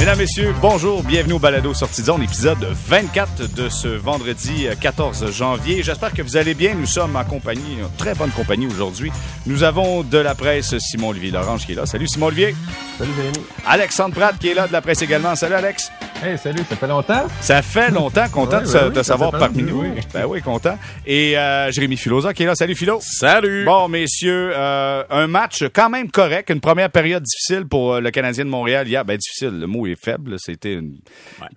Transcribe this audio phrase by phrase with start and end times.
[0.00, 5.82] Mesdames, Messieurs, bonjour, bienvenue au Balado Sortie zone, épisode 24 de ce vendredi 14 janvier.
[5.82, 6.74] J'espère que vous allez bien.
[6.74, 9.12] Nous sommes en compagnie, en très bonne compagnie aujourd'hui.
[9.44, 11.84] Nous avons de la presse Simon-Olivier Lorange qui est là.
[11.84, 12.54] Salut Simon-Olivier.
[13.00, 13.38] Salut Jérémy.
[13.66, 15.34] Alexandre Pratt qui est là de la presse également.
[15.34, 15.90] Salut Alex.
[16.22, 17.22] Hey, salut, ça fait longtemps?
[17.40, 19.80] Ça fait longtemps, content Ouais, de, ben oui, savoir parmi nous.
[19.80, 19.88] oui.
[20.12, 20.78] Ben oui, content.
[21.06, 22.54] Et euh, Jérémy Filosa qui est là.
[22.54, 22.98] Salut Philo.
[23.00, 23.64] Salut!
[23.64, 26.50] Bon, messieurs, euh, un match quand même correct.
[26.50, 29.02] Une première période difficile pour euh, le Canadien de Montréal hier.
[29.06, 30.34] Ben, difficile, le mot est faible.
[30.38, 30.98] C'était une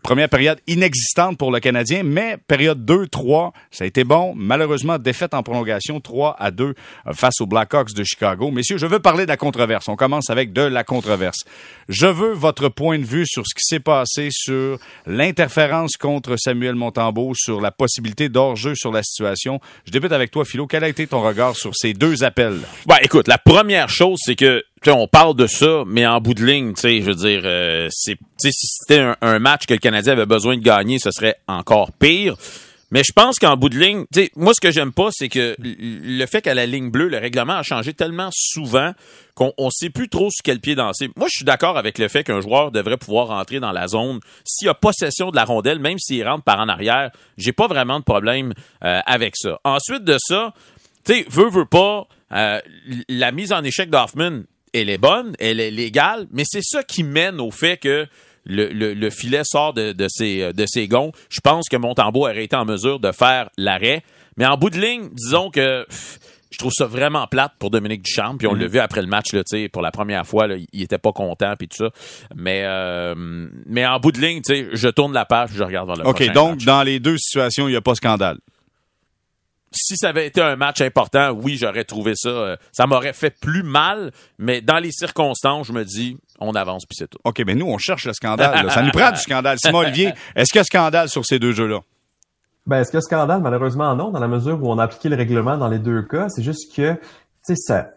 [0.02, 4.34] première période inexistante pour le Canadien, mais période 2-3, ça a été bon.
[4.34, 6.74] Malheureusement, défaite en prolongation 3 à 2 euh,
[7.14, 8.50] face aux Blackhawks de Chicago.
[8.50, 9.90] Messieurs, je veux parler de la controverse.
[9.90, 11.33] On commence avec de la controverse.
[11.90, 16.76] Je veux votre point de vue sur ce qui s'est passé sur l'interférence contre Samuel
[16.76, 19.60] Montembeau, sur la possibilité d'hors-jeu sur la situation.
[19.86, 20.68] Je débute avec toi, Philo.
[20.68, 22.60] Quel a été ton regard sur ces deux appels?
[22.86, 26.46] Ben, écoute, la première chose, c'est que, on parle de ça, mais en bout de
[26.46, 30.14] ligne, tu sais, je veux dire, euh, c'est, si c'était un match que le Canadien
[30.14, 32.36] avait besoin de gagner, ce serait encore pire.
[32.94, 34.06] Mais je pense qu'en bout de ligne,
[34.36, 37.54] moi, ce que j'aime pas, c'est que le fait qu'à la ligne bleue, le règlement
[37.54, 38.94] a changé tellement souvent
[39.34, 41.10] qu'on on sait plus trop sur quel pied danser.
[41.16, 44.20] Moi, je suis d'accord avec le fait qu'un joueur devrait pouvoir rentrer dans la zone
[44.46, 47.10] s'il a possession de la rondelle, même s'il rentre par en arrière.
[47.36, 49.60] J'ai pas vraiment de problème euh, avec ça.
[49.64, 50.54] Ensuite de ça,
[51.04, 52.62] tu sais, veut, veut pas, euh,
[53.10, 57.04] la mise en échec d'Hoffman, elle est bonne, elle est légale, mais c'est ça qui
[57.04, 58.06] mène au fait que
[58.46, 61.12] le, le- le filet sort de, de, ses, de ses gonds.
[61.30, 64.04] Je pense que Montembeau aurait été en mesure de faire l'arrêt.
[64.38, 66.20] Mais en bout de ligne, disons que pff,
[66.52, 68.38] je trouve ça vraiment plate pour Dominique Duchamp.
[68.38, 69.42] Puis on l'a vu après le match, là,
[69.72, 71.90] pour la première fois, là, il était pas content puis tout ça.
[72.36, 73.16] Mais, euh,
[73.66, 76.52] mais en bout de ligne, je tourne la page, je regarde vers le OK, donc
[76.56, 76.66] match.
[76.66, 78.38] dans les deux situations, il n'y a pas scandale.
[79.72, 82.30] si ça avait été un match important, oui, j'aurais trouvé ça.
[82.30, 86.86] euh, ça m'aurait fait plus mal, mais dans les circonstances, je me dis, on avance
[86.86, 87.20] puis c'est tout.
[87.24, 88.66] OK, ben nous, on cherche le scandale.
[88.66, 88.70] là.
[88.72, 89.58] Ça nous prend du scandale.
[89.60, 91.80] Simon Olivier, est-ce qu'il y a scandale sur ces deux jeux-là?
[92.66, 93.42] Ben, est-ce qu'il y a scandale?
[93.42, 96.28] Malheureusement, non, dans la mesure où on a appliqué le règlement dans les deux cas.
[96.30, 97.00] C'est juste que, tu
[97.42, 97.90] sais, ça,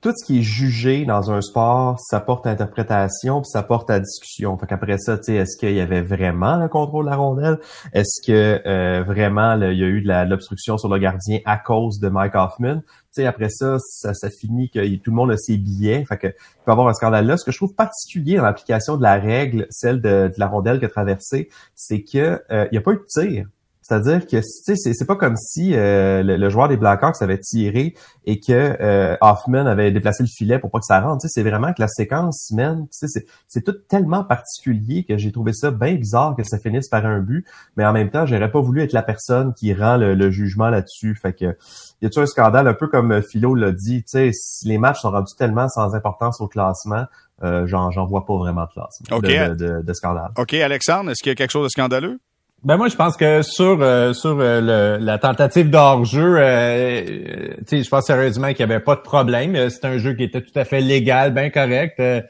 [0.00, 3.90] tout ce qui est jugé dans un sport, ça porte à interprétation, puis ça porte
[3.90, 4.56] à discussion.
[4.56, 7.58] Fait qu'après ça, tu sais, est-ce qu'il y avait vraiment le contrôle de la rondelle?
[7.92, 11.98] Est-ce que euh, vraiment il y a eu de l'obstruction sur le gardien à cause
[11.98, 12.76] de Mike Hoffman?
[12.76, 16.04] Tu sais, après ça, ça, ça finit que tout le monde a ses billets.
[16.04, 17.36] Fait que il peut y avoir un scandale là.
[17.36, 20.84] Ce que je trouve particulier dans l'application de la règle, celle de, la rondelle qui
[20.84, 23.46] a traversé, c'est que euh, il n'y a pas eu de tir.
[23.88, 24.42] C'est-à-dire que tu
[24.76, 27.94] sais, c'est pas comme si euh, le, le joueur des Blackhawks avait tiré
[28.26, 31.22] et que euh, Hoffman avait déplacé le filet pour pas que ça rentre.
[31.22, 35.16] Tu sais, c'est vraiment que la séquence, man, tu sais, c'est tout tellement particulier que
[35.16, 37.46] j'ai trouvé ça bien bizarre que ça finisse par un but.
[37.78, 40.68] Mais en même temps, j'aurais pas voulu être la personne qui rend le, le jugement
[40.68, 41.14] là-dessus.
[41.14, 41.56] Fait que
[42.02, 45.00] y a-tu un scandale un peu comme Philo l'a dit, tu sais, si les matchs
[45.00, 47.04] sont rendus tellement sans importance au classement,
[47.42, 49.24] euh, j'en vois pas vraiment de classement, Ok.
[49.24, 50.30] de, de, de- de scandale.
[50.36, 52.18] OK, Alexandre, est-ce qu'il y a quelque chose de scandaleux?
[52.64, 57.88] Ben moi je pense que sur euh, sur euh, le- la tentative d'hors-jeu, euh, je
[57.88, 59.54] pense sérieusement qu'il n'y avait pas de problème.
[59.54, 62.00] Euh, C'est un jeu qui était tout à fait légal, bien correct.
[62.00, 62.20] Euh,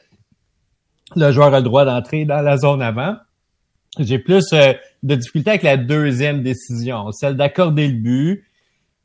[1.15, 3.15] le joueur a le droit d'entrer dans la zone avant.
[3.97, 8.43] J'ai plus euh, de difficulté avec la deuxième décision, celle d'accorder le but.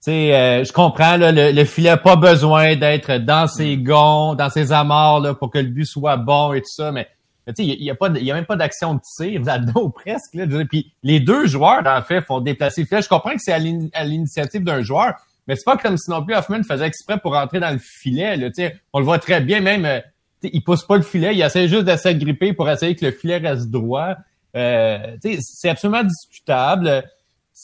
[0.06, 4.70] Je comprends, là, le, le filet n'a pas besoin d'être dans ses gonds, dans ses
[4.72, 7.08] amarres là, pour que le but soit bon et tout ça, mais
[7.48, 9.90] tu sais, il y a, pas y a même pas d'action de tir là-dedans ou
[9.90, 10.34] presque.
[10.34, 10.46] Là.
[10.68, 13.02] Puis les deux joueurs, en fait, font déplacer le filet.
[13.02, 15.14] Je comprends que c'est à l'in- à l'initiative d'un joueur,
[15.46, 18.36] mais c'est pas comme si non plus Hoffman faisait exprès pour rentrer dans le filet.
[18.36, 18.48] Là.
[18.92, 20.00] On le voit très bien, même, euh,
[20.42, 23.38] il pousse pas le filet, il essaie juste de s'agripper pour essayer que le filet
[23.38, 24.14] reste droit.
[24.56, 27.04] Euh, c'est absolument discutable.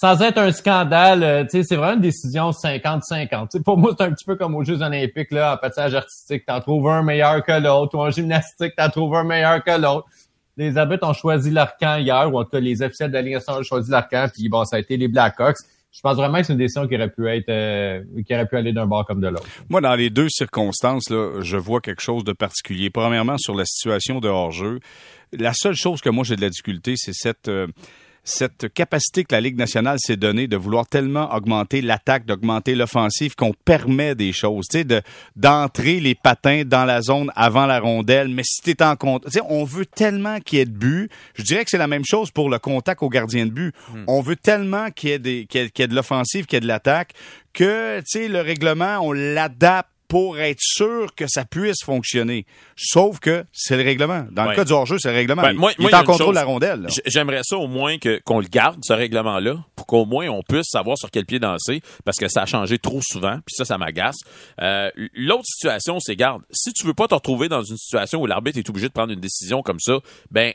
[0.01, 3.29] Sans être un scandale, euh, tu sais, c'est vraiment une décision 50-50.
[3.29, 5.95] Tu sais, Pour moi, c'est un petit peu comme aux Jeux olympiques, là, en patinage
[5.95, 6.47] artistique.
[6.47, 10.07] T'en trouves un meilleur que l'autre, ou en gymnastique, t'en trouves un meilleur que l'autre.
[10.57, 13.59] Les arbitres ont choisi leur camp hier, ou en tout cas, les officiels de la
[13.59, 15.59] ont choisi leur camp, puis bon, ça a été les Blackhawks.
[15.93, 18.57] Je pense vraiment que c'est une décision qui aurait pu être, euh, qui aurait pu
[18.57, 19.47] aller d'un bord comme de l'autre.
[19.69, 22.89] Moi, dans les deux circonstances, là, je vois quelque chose de particulier.
[22.89, 24.81] Premièrement, sur la situation de hors-jeu,
[25.33, 27.67] la seule chose que moi j'ai de la difficulté, c'est cette euh,
[28.25, 33.35] cette capacité que la Ligue nationale s'est donnée de vouloir tellement augmenter l'attaque, d'augmenter l'offensive
[33.35, 35.01] qu'on permet des choses, tu sais, de
[35.37, 39.31] d'entrer les patins dans la zone avant la rondelle, mais si t'es en compte, tu
[39.33, 41.11] sais, on veut tellement qu'il y ait de but.
[41.35, 43.75] Je dirais que c'est la même chose pour le contact au gardien de but.
[44.07, 46.47] On veut tellement qu'il y ait des qu'il y ait- qu'il y ait de l'offensive,
[46.47, 47.13] qu'il y ait de l'attaque,
[47.53, 52.45] que tu sais le règlement on l'adapte pour être sûr que ça puisse fonctionner.
[52.77, 54.27] Sauf que c'est le règlement.
[54.33, 55.41] Dans le cas du hors-jeu, c'est le règlement.
[55.43, 56.89] Ben, moi- il moi, est en contrôle de la rondelle.
[57.07, 60.67] J'aimerais ça au moins que qu'on le garde, ce règlement-là, pour qu'au moins on puisse
[60.69, 63.79] savoir sur quel pied danser, parce que ça a changé trop souvent, puis ça, ça
[63.79, 64.17] m'agace.
[64.61, 68.27] Euh, L'autre situation, c'est, garde, si tu veux pas te retrouver dans une situation où
[68.27, 70.01] l'arbitre est obligé de prendre une décision comme ça,
[70.33, 70.53] ben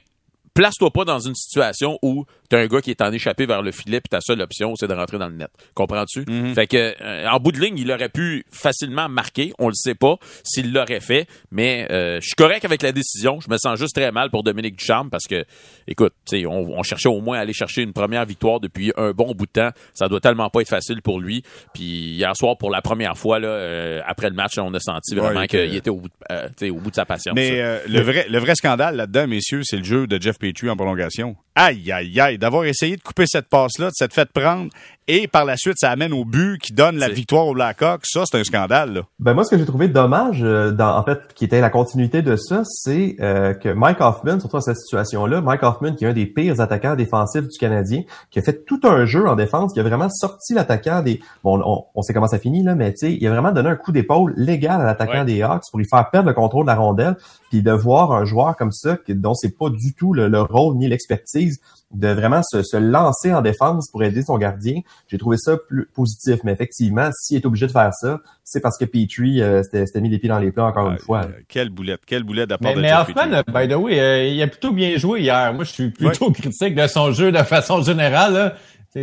[0.54, 3.72] place-toi pas dans une situation où t'as un gars qui est en échappé vers le
[3.72, 5.50] filet puis ta seule option c'est de rentrer dans le net.
[5.74, 6.26] Comprends-tu?
[6.28, 6.54] Mhm.
[6.54, 9.96] Fait que euh, en bout de ligne, il aurait pu facilement marquer, on le sait
[9.96, 13.40] pas s'il l'aurait fait, mais euh, je suis correct avec la décision.
[13.40, 15.46] Je me sens juste très mal pour Dominique Ducharme parce que
[15.88, 19.34] écoute, on, on cherchait au moins à aller chercher une première victoire depuis un bon
[19.34, 19.70] bout de temps.
[19.94, 21.44] Ça doit tellement pas être facile pour lui.
[21.74, 25.16] Puis hier soir pour la première fois là euh, après le match, on a senti
[25.16, 27.36] vraiment Ouais, qu'il était au bout, de, tu sais, au bout de sa patience.
[27.36, 30.76] Mais le vrai le vrai scandale là-dedans, messieurs, c'est le jeu de Jeff Petrie en
[30.78, 31.36] prolongation.
[31.56, 34.70] Aïe, aïe, aïe, d'avoir essayé de couper cette passe-là, de s'être fait prendre,
[35.08, 38.06] et par la suite, ça amène au but qui donne la victoire aux Blackhawks.
[38.06, 39.02] Ça, c'est un scandale, là.
[39.20, 42.24] Ben moi, ce que j'ai trouvé dommage, euh, dans, en fait, qui était la continuité
[42.24, 46.08] de ça, c'est euh, que Mike Hoffman, surtout dans cette situation-là, Mike Hoffman, qui est
[46.08, 48.02] un des pires attaquants défensifs du Canadien,
[48.32, 51.20] qui a fait tout un jeu en défense, qui a vraiment sorti l'attaquant des...
[51.44, 53.70] Bon, on, on sait comment ça finit, là, mais tu sais, il a vraiment donné
[53.70, 55.26] un coup d'épaule légal à l'attaquant Ouais.
[55.26, 57.16] des Hawks pour lui faire perdre le contrôle de la rondelle,
[57.52, 60.42] puis de voir un joueur comme ça, qui- dont c'est pas du tout le, le
[60.42, 61.60] rôle ni l'expertise,
[61.96, 64.82] de vraiment se, se lancer en défense pour aider son gardien.
[65.08, 68.78] J'ai trouvé ça plus positif, mais effectivement, s'il est obligé de faire ça, c'est parce
[68.78, 71.26] que Petrie euh, s'était s'était mis les pieds dans les plats encore une fois.
[71.26, 74.28] Euh, quelle boulette, quelle boulette de Mais, de mais Jeff Hoffman, by the way, euh,
[74.28, 75.54] il a plutôt bien joué hier.
[75.54, 78.34] Moi, je suis plutôt critique de son jeu de façon générale.
[78.34, 78.54] là.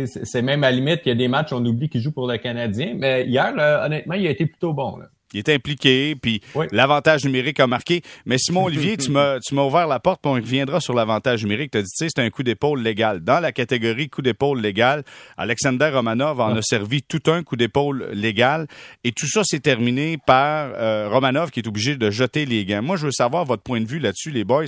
[0.05, 2.27] C'est- même à la limite qu'il y a des matchs, on oublie qu'il joue pour
[2.27, 2.95] le Canadien.
[2.97, 4.97] Mais hier, là, honnêtement, il a été plutôt bon.
[4.97, 5.05] Là.
[5.33, 6.65] Il est impliqué, puis Oui.
[6.71, 8.01] l'avantage numérique a marqué.
[8.25, 11.71] Mais Simon Olivier, tu m'as ouvert la porte, puis on reviendra sur l'avantage numérique.
[11.71, 13.21] Tu as dit, tu sais, c'est un coup d'épaule légal.
[13.21, 15.03] Dans la catégorie coup d'épaule légal,
[15.37, 18.67] Alexander Romanov en a servi tout un coup d'épaule légal.
[19.03, 22.81] Et tout ça s'est terminé par euh, Romanov qui est obligé de jeter les gants.
[22.81, 24.65] Moi, je veux savoir votre point de vue là-dessus, les boys.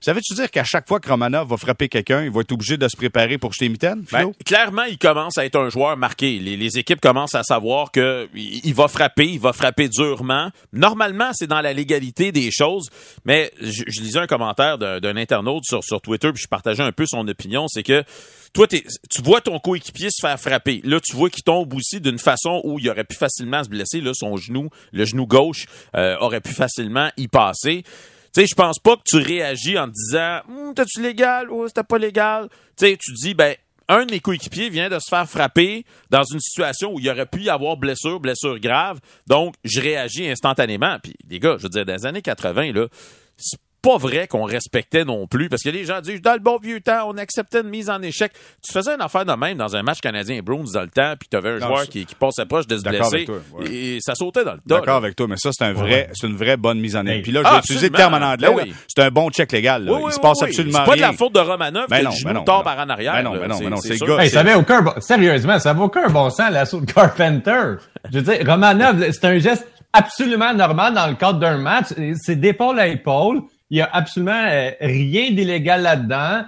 [0.00, 2.86] Savez-tu dire qu'à chaque fois que Romanov va frapper quelqu'un, il va être obligé de
[2.88, 6.38] se préparer pour jeter mitaine, Ben, clairement, il commence à être un joueur marqué.
[6.38, 10.50] Les, les équipes commencent à savoir que il va frapper, il va frapper durement.
[10.72, 12.88] Normalement, c'est dans la légalité des choses,
[13.24, 17.26] mais je, lisais un commentaire d'un internaute sur, Twitter, puis je partageais un peu son
[17.26, 18.04] opinion, c'est que
[18.52, 18.82] toi, tu
[19.22, 20.80] vois ton coéquipier se faire frapper.
[20.84, 24.00] Là, tu vois qu'il tombe aussi d'une façon où il aurait pu facilement se blesser.
[24.00, 25.66] Là, son genou, le genou gauche,
[25.96, 27.82] euh, aurait pu facilement y passer.
[27.82, 31.50] Tu sais, je pense pas que tu réagis en te disant Hum, t'as-tu légal?
[31.50, 32.48] Ou c'était pas légal.
[32.76, 33.56] Tu sais, tu dis ben
[33.88, 37.26] un de mes coéquipiers vient de se faire frapper dans une situation où il aurait
[37.26, 39.00] pu y avoir blessure, blessure grave.
[39.26, 40.98] Donc, je réagis instantanément.
[41.02, 42.88] Puis, les gars, je veux dire, dans les années 80, là,
[43.36, 46.58] c'est pas vrai qu'on respectait non plus, parce que les gens disent, dans le bon
[46.60, 48.32] vieux temps, on acceptait une mise en échec.
[48.66, 51.28] Tu faisais une affaire de même dans un match canadien Bruins dans le temps, puis
[51.30, 53.60] tu avais un Non, joueur qui, qui passait proche de se D'accord blesser, avec toi,
[53.60, 53.70] ouais.
[53.70, 54.62] et ça sautait dans le tas.
[54.80, 57.06] D'accord avec toi, mais ça, c'est un vrai, c'est une vraie bonne mise en.
[57.06, 57.22] Hey.
[57.22, 58.48] Puis là, je Ah, vais utiliser le terme en anglais.
[58.48, 58.74] Ben oui.
[58.88, 59.84] C'est un bon check légal.
[59.84, 59.92] Là.
[59.92, 61.10] Oui, il se passe absolument C'est pas de rien.
[61.10, 63.12] la faute de Romanov Ben que non, le ben non, tombe par en arrière.
[63.14, 65.80] ben non, non, non, c'est le gars, Hey, ça avait aucun bon, sérieusement, ça avait
[65.82, 67.74] aucun bon sens, l'assaut de Carpenter.
[68.12, 71.86] Je veux dire, Romanov, c'est un geste absolument normal dans le cadre d'un match.
[72.22, 73.42] C'est d'épaule à épaule.
[73.70, 76.44] Il y a absolument euh, rien d'illégal là-dedans.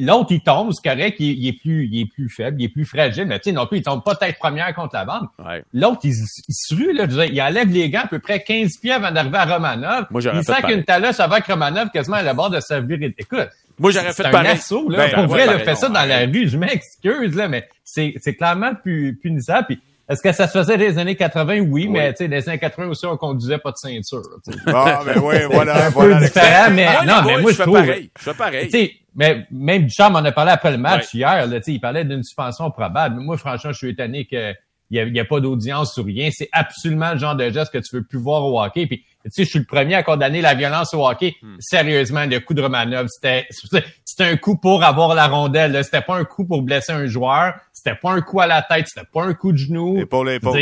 [0.00, 2.68] L'autre, il tombe, c'est correct, il, il est plus, il est plus faible, il est
[2.68, 5.28] plus fragile, mais tu sais, non plus, il tombe pas tête première contre la bande.
[5.38, 5.62] Ouais.
[5.72, 8.78] L'autre, il, il se rue, là, dire, il enlève les gants à peu près 15
[8.82, 10.06] pieds avant d'arriver à Romanov.
[10.10, 13.14] Moi, il sent qu'une taloche avec Romanov quasiment à la barre de sa virée.
[13.16, 13.48] Écoute,
[13.78, 14.50] Moi, j'aurais fait un pareil.
[14.52, 15.06] assaut, là.
[15.06, 16.48] Ben, Pour vrai, là, fait ça non, dans la rue.
[16.48, 19.66] Je m'excuse, là, mais c'est, c'est clairement plus punissable.
[19.68, 21.60] Puis, est-ce que ça se faisait des années 80?
[21.68, 24.22] Oui, mais tu sais, des années 80 aussi, on conduisait pas de ceinture.
[24.44, 24.58] tu sais.
[24.66, 26.18] Ah, ben oui, voilà, un voilà.
[26.18, 27.74] peu différent, mais Moi, non, les mais boys, moi, je je fais trouve.
[27.86, 28.10] pareil.
[28.18, 28.64] Je fais pareil.
[28.68, 31.20] Tu sais, mais même Duchamp en a parlé après le match Ouais.
[31.20, 31.46] hier.
[31.46, 33.20] Là, tu sais, il parlait d'une suspension probable.
[33.20, 34.52] Moi, franchement, je suis étonné que
[34.90, 36.28] il y a, y a pas d'audience sur rien.
[36.32, 38.86] C'est absolument le genre de geste que tu veux plus voir au hockey.
[38.86, 41.34] Puis, sais, je suis le premier à condamner la violence au hockey.
[41.42, 41.56] Hmm.
[41.58, 43.46] Sérieusement, le coup de Romanov, c'était,
[44.04, 45.72] c'était un coup pour avoir la rondelle.
[45.72, 45.82] là.
[45.82, 47.54] C'était pas un coup pour blesser un joueur.
[47.72, 48.86] C'était pas un coup à la tête.
[48.88, 49.98] C'était pas un coup de genou.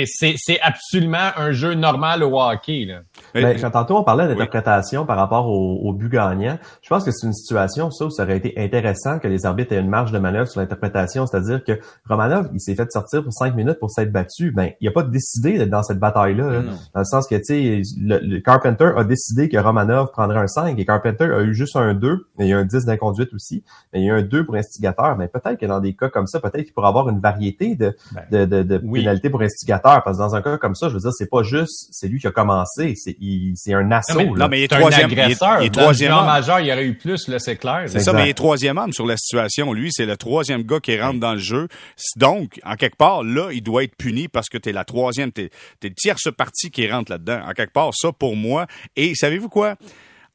[0.07, 2.85] C'est, c'est absolument un jeu normal au hockey.
[2.87, 3.01] Là.
[3.35, 7.05] Mais- Ben, quand tantôt on parlait d'interprétation par rapport au, au but gagnant, je pense
[7.05, 9.89] que c'est une situation, ça, où ça aurait été intéressant que les arbitres aient une
[9.89, 11.79] marge de manœuvre sur l'interprétation, c'est-à-dire que
[12.09, 14.51] Romanov, il s'est fait sortir pour cinq minutes pour s'être battu.
[14.51, 16.61] Ben, il a pas décidé d'être dans cette bataille-là, là.
[16.95, 20.47] dans le sens que, tu sais, le, le Carpenter a décidé que Romanov prendrait un
[20.47, 23.33] 5 et Carpenter a eu juste un 2, et il y a un 10 d'inconduite
[23.35, 25.17] aussi, mais il y a un 2 pour instigateur.
[25.17, 27.97] Mais peut-être que dans des cas comme ça, peut-être qu'il pourrait avoir une variété de,
[28.31, 29.01] de, de, de oui.
[29.01, 31.43] pénalités pour instigateur, parce que dans un cas comme ça, je veux dire, c'est pas
[31.43, 34.19] juste, c'est lui qui a commencé, c'est il- c'est un assaut.
[34.19, 34.33] mais- là.
[34.37, 35.11] Non, mais il est troisième.
[35.11, 35.63] il est- agresseur.
[35.63, 36.27] il est Dans le troisième homme.
[36.27, 37.85] majeur, il y aurait eu plus, là, c'est clair.
[37.89, 39.73] C'est ça, mais il est troisième homme sur la situation.
[39.73, 41.69] Lui, c'est le troisième gars qui rentre dans le jeu.
[42.17, 45.51] Donc, en quelque part, là, il doit être puni parce que t'es la troisième, t'es,
[45.81, 47.41] t'es le tierce partie qui rentre là-dedans.
[47.49, 48.44] En quelque part, ça, pour moi.
[48.97, 49.77] Et savez-vous quoi?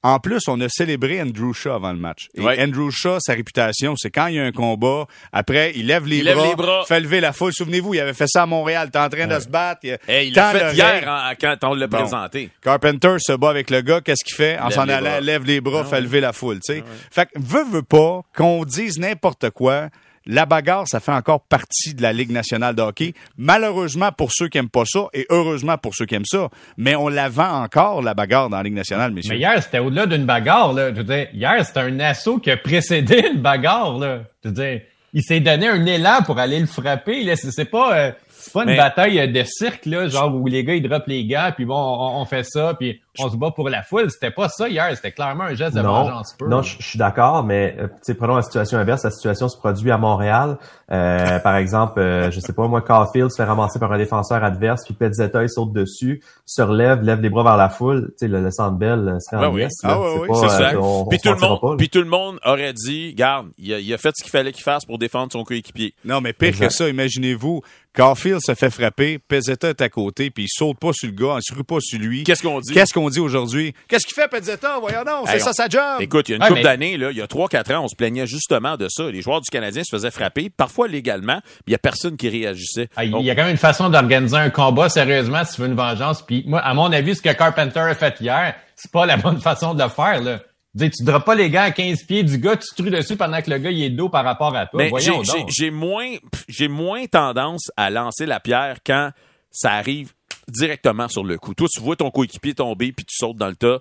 [0.01, 2.29] En plus, on a célébré Andrew Shaw avant le match.
[2.33, 2.57] Et Ouais.
[2.63, 6.19] Andrew Shaw, sa réputation, c'est quand il y a un combat, après, il lève les,
[6.19, 6.85] Il lève bras, les bras.
[6.87, 7.51] fait lever la foule.
[7.53, 8.91] Souvenez-vous, il avait fait ça à Montréal.
[8.91, 9.81] T'es en train de se battre.
[9.83, 11.97] Il, Hey, il tend l'a fait hier quand on l'a Bon.
[11.97, 12.49] présenté.
[12.61, 14.57] Carpenter se bat avec le gars, qu'est-ce qu'il fait?
[14.59, 15.15] En s'en allant.
[15.17, 16.81] Ah lève les bras, fait lever la foule, sais.
[17.11, 19.89] Fait que, veut, veut pas, qu'on dise n'importe quoi,
[20.25, 23.13] la bagarre, ça fait encore partie de la Ligue nationale de hockey.
[23.37, 26.49] Malheureusement pour ceux qui aiment pas ça, et heureusement pour ceux qui aiment ça.
[26.77, 29.31] Mais on la vend encore, la bagarre dans la Ligue nationale, messieurs.
[29.33, 30.89] Mais hier, c'était au-delà d'une bagarre, là.
[30.89, 34.19] Je veux dire, hier, c'était un assaut qui a précédé une bagarre, là.
[34.43, 34.81] Je veux dire,
[35.13, 37.35] il s'est donné un élan pour aller le frapper, là.
[37.35, 40.75] C'est pas, euh, c'est pas une Mais- bataille de cirque, là, genre où les gars,
[40.75, 43.69] ils droppent les gants, puis bon, on, on fait ça, puis on se bat pour
[43.69, 44.09] la foule.
[44.11, 46.47] C'était pas ça hier, c'était clairement un geste de Non, vengeance pure.
[46.47, 49.03] non, je je suis d'accord, mais euh, tu sais, prenons la situation inverse.
[49.03, 50.57] La situation se produit à Montréal.
[50.91, 54.43] Euh, par exemple, euh, je sais pas, moi, Caulfield se fait ramasser par un défenseur
[54.43, 58.07] adverse, puis Petzetta, il saute dessus, se relève, lève les bras vers la foule.
[58.11, 59.65] Tu sais, le, le Centre Bell euh, serait en oui.
[59.83, 60.79] Ah oui, C'est euh, ça.
[60.79, 61.75] on- puis, se tout le monde, pas, là.
[61.77, 64.51] puis tout le monde aurait dit, garde, il a, il a fait ce qu'il fallait
[64.51, 65.93] qu'il fasse pour défendre son coéquipier.
[66.05, 66.67] Non, mais pire Exact.
[66.67, 67.61] que ça, imaginez-vous,
[67.93, 71.37] Carfield se fait frapper, Pezzetta est à côté, puis il saute pas sur le gars,
[71.37, 72.23] il se rue pas sur lui.
[72.23, 72.73] Qu'est-ce qu'on dit?
[72.73, 73.73] Qu'est-ce qu'on dit aujourd'hui?
[73.87, 74.77] Qu'est-ce qu'il fait, Pezzetta?
[74.79, 75.99] Voyons donc, c'est Hey, ça on- sa job.
[76.01, 77.83] Écoute, il y a une Ouais, couple mais- d'années, là, il y a 3-4 ans,
[77.83, 79.09] on se plaignait justement de ça.
[79.09, 82.29] Les joueurs du Canadien se faisaient frapper, parfois légalement, puis il y a personne qui
[82.29, 82.89] réagissait.
[82.95, 85.61] Ah, Il Donc, y a quand même une façon d'organiser un combat sérieusement si tu
[85.61, 86.21] veux une vengeance.
[86.21, 89.39] Puis moi, à mon avis, ce que Carpenter a fait hier, c'est pas la bonne
[89.41, 90.21] façon de le faire.
[90.21, 90.39] Là.
[90.77, 93.41] Tu droppes pas les gars à 15 pieds du gars, tu te trues dessus pendant
[93.41, 94.77] que le gars il est dos par rapport à toi.
[94.77, 95.49] Mais j'ai- Voyons j'ai donc.
[95.51, 99.09] j'ai moins, pff, j'ai moins tendance à lancer la pierre quand
[99.51, 100.13] ça arrive
[100.49, 101.53] directement sur le coup.
[101.53, 103.79] Toi, tu vois ton coéquipier tomber puis tu sautes dans le tas.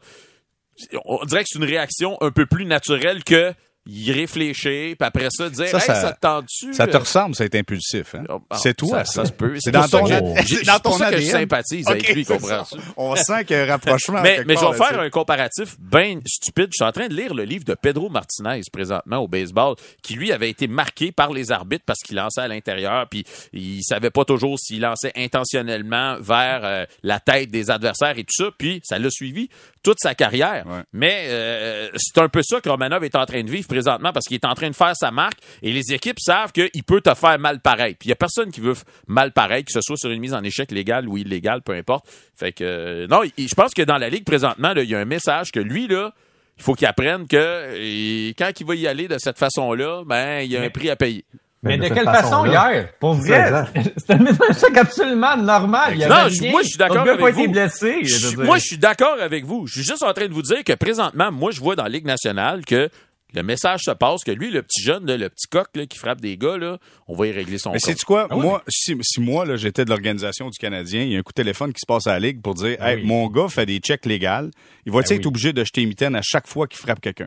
[1.05, 3.53] On dirait que c'est une réaction un peu plus naturelle que
[3.91, 6.75] y réfléchir, puis après ça, dire Ça, Hey, ça- ça, te tente-tu?
[6.75, 8.15] Ça te ressemble, ça, être impulsif.
[8.15, 8.25] Hein?
[8.29, 9.05] Oh, c'est toi.
[9.07, 9.55] Ça, ça se peut.
[9.59, 12.35] C'est dans ton, que c'est c'est dans ton ça que je sympathise avec lui, c'est
[12.39, 12.77] comprends-tu?
[12.77, 12.83] ça.
[12.99, 14.21] On sent qu'il y a un rapprochement.
[14.23, 16.67] Mais, mais je vais faire un comparatif bien stupide.
[16.71, 20.15] Je suis en train de lire le livre de Pedro Martinez présentement au baseball, qui
[20.15, 24.11] lui avait été marqué par les arbitres parce qu'il lançait à l'intérieur, puis il savait
[24.11, 28.81] pas toujours s'il lançait intentionnellement vers euh, la tête des adversaires et tout ça, puis
[28.85, 29.49] ça l'a suivi
[29.89, 30.67] toute sa carrière.
[30.67, 30.83] Ouais.
[30.93, 34.27] Mais euh, c'est un peu ça que Romanov est en train de vivre présentement parce
[34.27, 37.15] qu'il est en train de faire sa marque et les équipes savent qu'il peut te
[37.15, 37.95] faire mal pareil.
[37.95, 38.75] Puis il y a personne qui veut
[39.07, 42.07] mal pareil, que ce soit sur une mise en échec légale ou illégale, peu importe.
[42.35, 45.07] Fait que euh, non, je pense que dans la ligue présentement, il y a un
[45.07, 46.13] message que lui là,
[46.59, 50.41] il faut qu'il apprenne que et quand il va y aller de cette façon-là, ben
[50.41, 51.25] il y a un prix à payer.
[51.63, 52.89] Mais de cette quelle façon hier?
[53.01, 53.65] Pour C'est vrai,
[53.97, 55.93] c'était un message absolument normal.
[55.95, 56.51] Il y Non, avait je- rien.
[56.53, 57.49] moi, je suis d'accord avec vous.
[57.49, 57.99] blessé.
[58.05, 59.67] Je je moi, je suis d'accord avec vous.
[59.67, 61.89] Je suis juste en train de vous dire que présentement, moi, je vois dans la
[61.89, 62.89] Ligue nationale que
[63.35, 65.99] le message se passe que lui, le petit jeune, là, le petit coq là, qui
[65.99, 68.27] frappe des gars, là, on va y régler son Mais sais-tu quoi?
[68.31, 68.43] Ah oui.
[68.43, 71.33] Moi, si, si moi, là, j'étais de l'organisation du Canadien, il y a un coup
[71.33, 73.07] de téléphone qui se passe à la Ligue pour dire, Ah hey, oui.
[73.07, 74.51] mon gars fait des checks légales.
[74.87, 75.29] Il va-tu Ah être oui.
[75.29, 77.27] obligé de jeter mitaine à chaque fois qu'il frappe quelqu'un?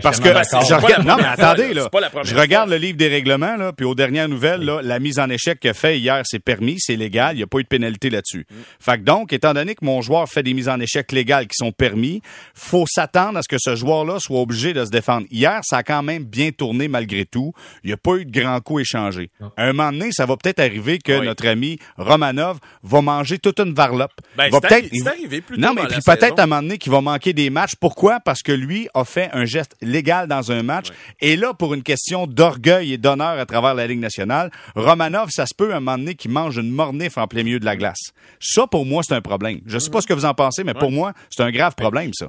[0.00, 1.88] Parce que je regarde, non, mais attendez, là.
[2.24, 2.76] Je regarde fois.
[2.78, 5.70] le livre des règlements, là, puis aux dernières nouvelles, là, la mise en échec qu'il
[5.70, 8.46] a fait hier, c'est permis, c'est légal, il n'y a pas eu de pénalité là-dessus.
[8.50, 8.54] Mm.
[8.80, 11.56] Fait que donc, étant donné que mon joueur fait des mises en échec légales qui
[11.56, 12.22] sont permis,
[12.54, 15.26] faut s'attendre à ce que ce joueur-là soit obligé de se défendre.
[15.30, 17.52] Hier, ça a quand même bien tourné malgré tout.
[17.84, 19.30] Il n'y a pas eu de grands coups échangés.
[19.56, 21.26] À un moment donné, ça va peut-être arriver que Oui.
[21.26, 24.12] notre ami Romanov va manger toute une varlope.
[24.36, 24.90] Ben, Il va peut-être-
[25.56, 27.74] Non, mais puis peut-être à un moment donné qu'il va manquer des matchs.
[27.78, 28.20] Pourquoi?
[28.20, 30.88] Parce que lui a fait un geste légal dans un match.
[31.20, 35.46] Et là, pour une question d'orgueil et d'honneur à travers la Ligue nationale, Romanov, ça
[35.46, 37.76] se peut à un moment donné qu'il mange une mornif en plein milieu de la
[37.76, 38.12] glace.
[38.40, 39.60] Ça, pour moi, c'est un problème.
[39.66, 42.12] Je sais pas ce que vous en pensez, mais pour moi, c'est un grave problème,
[42.14, 42.28] ça.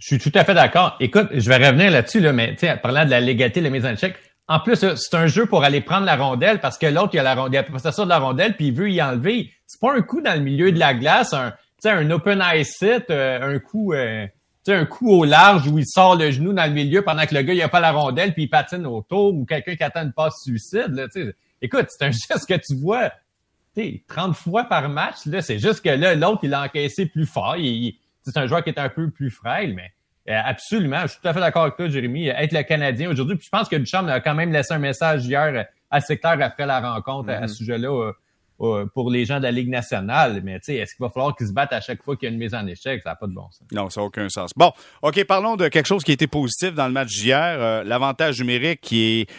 [0.00, 0.96] Je suis tout à fait d'accord.
[1.00, 3.90] Écoute, je vais revenir là-dessus, là, mais parlant de la légalité de la mise en
[3.90, 4.14] échec,
[4.50, 7.22] en plus, c'est un jeu pour aller prendre la rondelle parce que l'autre, il a
[7.22, 9.52] la rondelle, il a la possession de la rondelle, puis il veut y enlever.
[9.66, 12.42] C'est pas un coup dans le milieu de la glace, un, tu sais, un open
[12.54, 14.26] ice hit, euh, un coup, euh,
[14.72, 17.34] sais, un coup au large où il sort le genou dans le milieu pendant que
[17.34, 20.02] le gars, il a pas la rondelle, puis il patine autour, ou quelqu'un qui attend
[20.02, 21.34] une passe suicide, là, tu sais.
[21.60, 23.10] Écoute, c'est un geste que tu vois,
[23.74, 27.06] tu sais, 30 fois par match, là, c'est juste que là, l'autre, il a encaissé
[27.06, 27.56] plus fort.
[28.22, 29.90] C'est un joueur qui est un peu plus frêle, mais
[30.28, 32.28] euh, absolument, je suis tout à fait d'accord avec toi, Jérémy.
[32.28, 35.24] Être le Canadien aujourd'hui, puis je pense que Duchamp a quand même laissé un message
[35.26, 38.12] hier assez clair après la rencontre à- à ce sujet-là euh,
[38.58, 40.40] pour les gens de la Ligue nationale.
[40.44, 42.30] Mais tu sais, est-ce qu'il va falloir qu'ils se battent à chaque fois qu'il y
[42.30, 43.02] a une mise en échec?
[43.02, 43.62] Ça n'a pas de bon sens.
[43.72, 44.50] Non, ça n'a aucun sens.
[44.56, 44.72] Bon,
[45.02, 47.56] OK, parlons de quelque chose qui a été positif dans le match d'hier.
[47.60, 49.30] Euh, L'avantage numérique qui est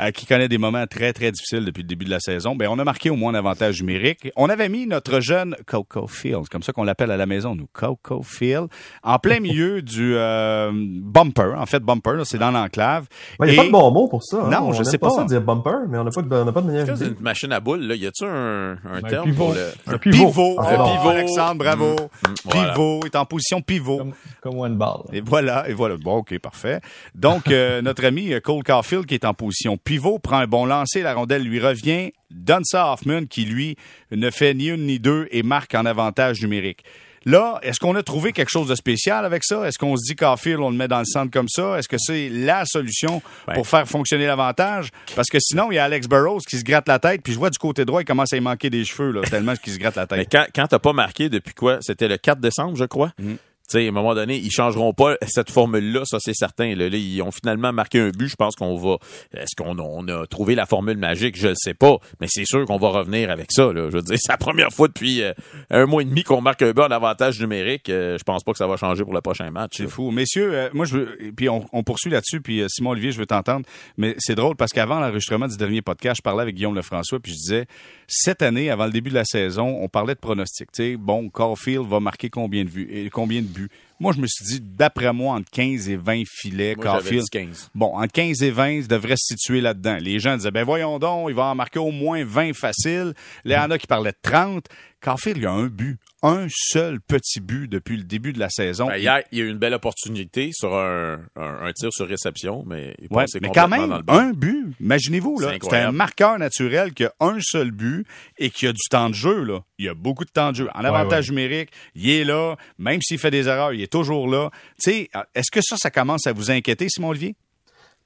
[0.00, 2.68] euh, qui connaît des moments très, très difficiles depuis le début de la saison, ben,
[2.70, 4.28] on a marqué au moins un avantage numérique.
[4.36, 7.66] On avait mis notre jeune Coco Field, comme ça qu'on l'appelle à la maison, nous,
[7.72, 8.68] Coco Field,
[9.02, 11.54] en plein milieu du euh, bumper.
[11.56, 13.06] En fait, bumper, c'est dans l'enclave.
[13.40, 14.42] Il n'y a pas de bon mot pour ça.
[14.44, 14.50] hein.
[14.50, 15.08] Non, on je aime sais pas.
[15.08, 15.14] pas.
[15.16, 17.20] ça dire bumper, mais on n'a pas de, on n'a pas de manière C'est une
[17.20, 17.94] machine à boules, là.
[17.94, 19.44] Y a-tu un, un Un terme pivot.
[19.46, 19.94] pour le...
[19.94, 20.96] Un Pivot, Ah, bon.
[20.96, 21.92] pivot, Alexandre, bravo.
[21.94, 22.72] Mm, voilà.
[22.72, 23.98] Pivot, est en position pivot.
[23.98, 24.12] Comme,
[24.42, 25.00] comme one ball.
[25.12, 25.96] Et voilà, et voilà.
[25.96, 26.80] Bon, OK, parfait.
[27.14, 31.00] Donc, euh, notre ami Cole Caulfield, qui est en position pivot, prend un bon lancer,
[31.00, 33.76] la rondelle lui revient, donne ça à Hoffman, qui, lui,
[34.10, 36.84] ne fait ni une ni deux et marque en avantage numérique.
[37.24, 39.66] Là, est-ce qu'on a trouvé quelque chose de spécial avec ça?
[39.66, 41.76] Est-ce qu'on se dit Caulfield, on le met dans le centre comme ça?
[41.78, 43.54] Est-ce que c'est la solution Ben.
[43.54, 44.90] pour faire fonctionner l'avantage?
[45.16, 47.38] Parce que sinon, il y a Alex Burrows qui se gratte la tête, puis je
[47.38, 49.78] vois du côté droit, il commence à y manquer des cheveux, là, tellement qu'il se
[49.78, 50.28] gratte la Mais tête.
[50.30, 51.78] quand, quand t'as pas marqué depuis quoi?
[51.80, 53.12] C'était le 4 décembre, je crois.
[53.18, 53.34] Mm.
[53.68, 56.74] Sais, à un moment donné, ils changeront pas cette formule-là, ça c'est certain.
[56.74, 58.28] Là, Là, ils ont finalement marqué un but.
[58.28, 58.96] Je pense qu'on va.
[59.34, 61.36] Est-ce qu'on a, on a trouvé la formule magique?
[61.36, 63.72] Je le sais pas, mais c'est sûr qu'on va revenir avec ça.
[63.72, 63.88] Là.
[63.90, 65.32] Je veux dire, c'est la première fois depuis euh,
[65.70, 67.88] un mois et demi qu'on marque un but en avantage numérique.
[67.88, 69.74] Euh, je pense pas que ça va changer pour le prochain match.
[69.76, 70.10] C'est fou.
[70.10, 73.18] Messieurs, euh, moi, je veux, puis on, on poursuit là-dessus, puis euh, Simon Olivier, je
[73.18, 73.66] veux t'entendre.
[73.96, 77.32] Mais c'est drôle parce qu'avant l'enregistrement du dernier podcast, je parlais avec Guillaume Lefrançois, puis
[77.32, 77.66] je disais,
[78.06, 80.68] cette année, avant le début de la saison, on parlait de pronostics.
[80.72, 83.10] Sais, bon, Caulfield va marquer combien de vues?
[83.12, 83.48] Combien de
[83.98, 87.22] Moi, je me suis dit, d'après moi, entre 15 et 20 filets, Moi, Caulfield.
[87.22, 87.70] dit 15.
[87.74, 89.96] Bon, entre 15 et 20, il devrait se situer là-dedans.
[90.00, 93.14] Les gens disaient, ben voyons donc, il va en marquer au moins 20 faciles.
[93.44, 94.66] Il y en a qui parlaient de 30.
[95.00, 95.98] Caulfield, il y a un but.
[96.22, 98.86] Un seul petit but depuis le début de la saison.
[98.86, 102.08] Ben, hier, il y a eu une belle opportunité sur un, un, un tir sur
[102.08, 104.12] réception, mais il Ouais, passait mais quand même, dans le but.
[104.12, 104.66] un but.
[104.80, 105.52] Imaginez-vous, là.
[105.62, 108.06] C'est un marqueur naturel qui a un seul but
[108.38, 109.60] et qui a du temps de jeu, là.
[109.78, 110.68] Il y a beaucoup de temps de jeu.
[110.74, 112.56] En avantage numérique, il est là.
[112.78, 114.50] Même s'il fait des erreurs, il est toujours là.
[114.82, 117.36] Tu sais, est-ce que ça, ça commence à vous inquiéter, Simon Olivier?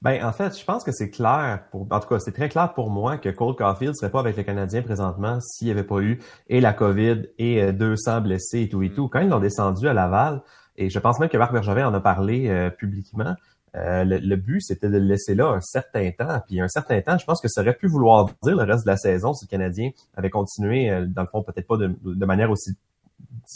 [0.01, 2.73] Ben, en fait, je pense que c'est clair, pour, en tout cas, c'est très clair
[2.73, 5.99] pour moi que Cole Caulfield serait pas avec les Canadiens présentement s'il n'y avait pas
[5.99, 9.09] eu et la COVID et euh, 200 blessés et tout et tout.
[9.09, 10.41] Quand ils l'ont descendu à Laval,
[10.75, 13.35] et je pense même que Marc Bergevin en a parlé euh, publiquement,
[13.75, 16.41] euh, le, le but, c'était de le laisser là un certain temps.
[16.47, 18.89] Puis un certain temps, je pense que ça aurait pu vouloir dire le reste de
[18.89, 22.25] la saison si le Canadien avait continué, euh, dans le fond, peut-être pas de, de
[22.25, 22.71] manière aussi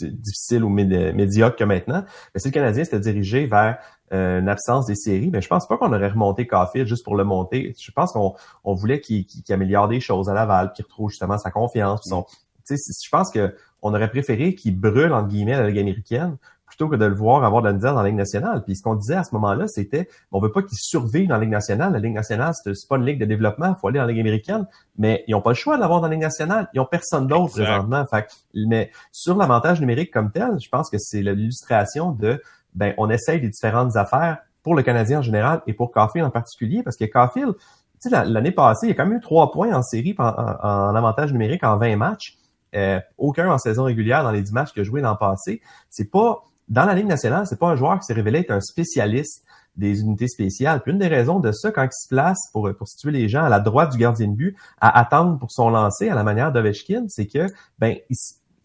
[0.00, 2.04] difficile ou médi- médiocre que maintenant.
[2.34, 3.78] Mais si le Canadien s'était dirigé vers
[4.12, 7.16] euh, une absence des séries, mais je pense pas qu'on aurait remonté Caulfield juste pour
[7.16, 7.74] le monter.
[7.78, 11.50] Je pense qu'on on voulait qu'il améliore des choses à Laval, qu'il retrouve justement sa
[11.50, 12.08] confiance.
[12.68, 16.36] je pense que on aurait préféré qu'il brûle entre guillemets la Ligue américaine
[16.76, 18.62] plutôt que de le voir avoir de la misère dans la Ligue nationale.
[18.64, 21.40] Puis ce qu'on disait à ce moment-là, c'était on veut pas qu'il survive dans la
[21.40, 21.92] Ligue nationale.
[21.92, 24.20] La Ligue nationale, c'est pas une ligue de développement, il faut aller dans la Ligue
[24.20, 24.66] américaine,
[24.98, 26.68] mais ils ont pas le choix de l'avoir dans la Ligue nationale.
[26.74, 28.04] Ils ont personne d'autre présentement.
[28.06, 28.28] Fait que-
[28.68, 32.42] mais sur l'avantage numérique comme tel, je pense que c'est l'illustration de
[32.74, 36.30] ben on essaye des différentes affaires pour le Canadien en général et pour Caulfield en
[36.30, 37.62] particulier, parce que Caulfield, tu
[38.00, 40.24] sais, la- l'année passée, il y a quand même eu trois points en série en,
[40.26, 42.36] en- en avantage numérique en 20 matchs.
[42.74, 45.62] Euh, aucun en saison régulière dans les 10 matchs qu'il a joué l'an passé.
[45.88, 48.60] C'est pas dans la Ligue nationale, c'est pas un joueur qui s'est révélé être un
[48.60, 49.44] spécialiste
[49.76, 50.80] des unités spéciales.
[50.80, 53.44] Puis une des raisons de ça, quand il se place pour, pour situer les gens
[53.44, 56.50] à la droite du gardien de but, à attendre pour son lancer à la manière
[56.52, 57.46] d'Ovechkin, c'est que
[57.78, 58.16] ben il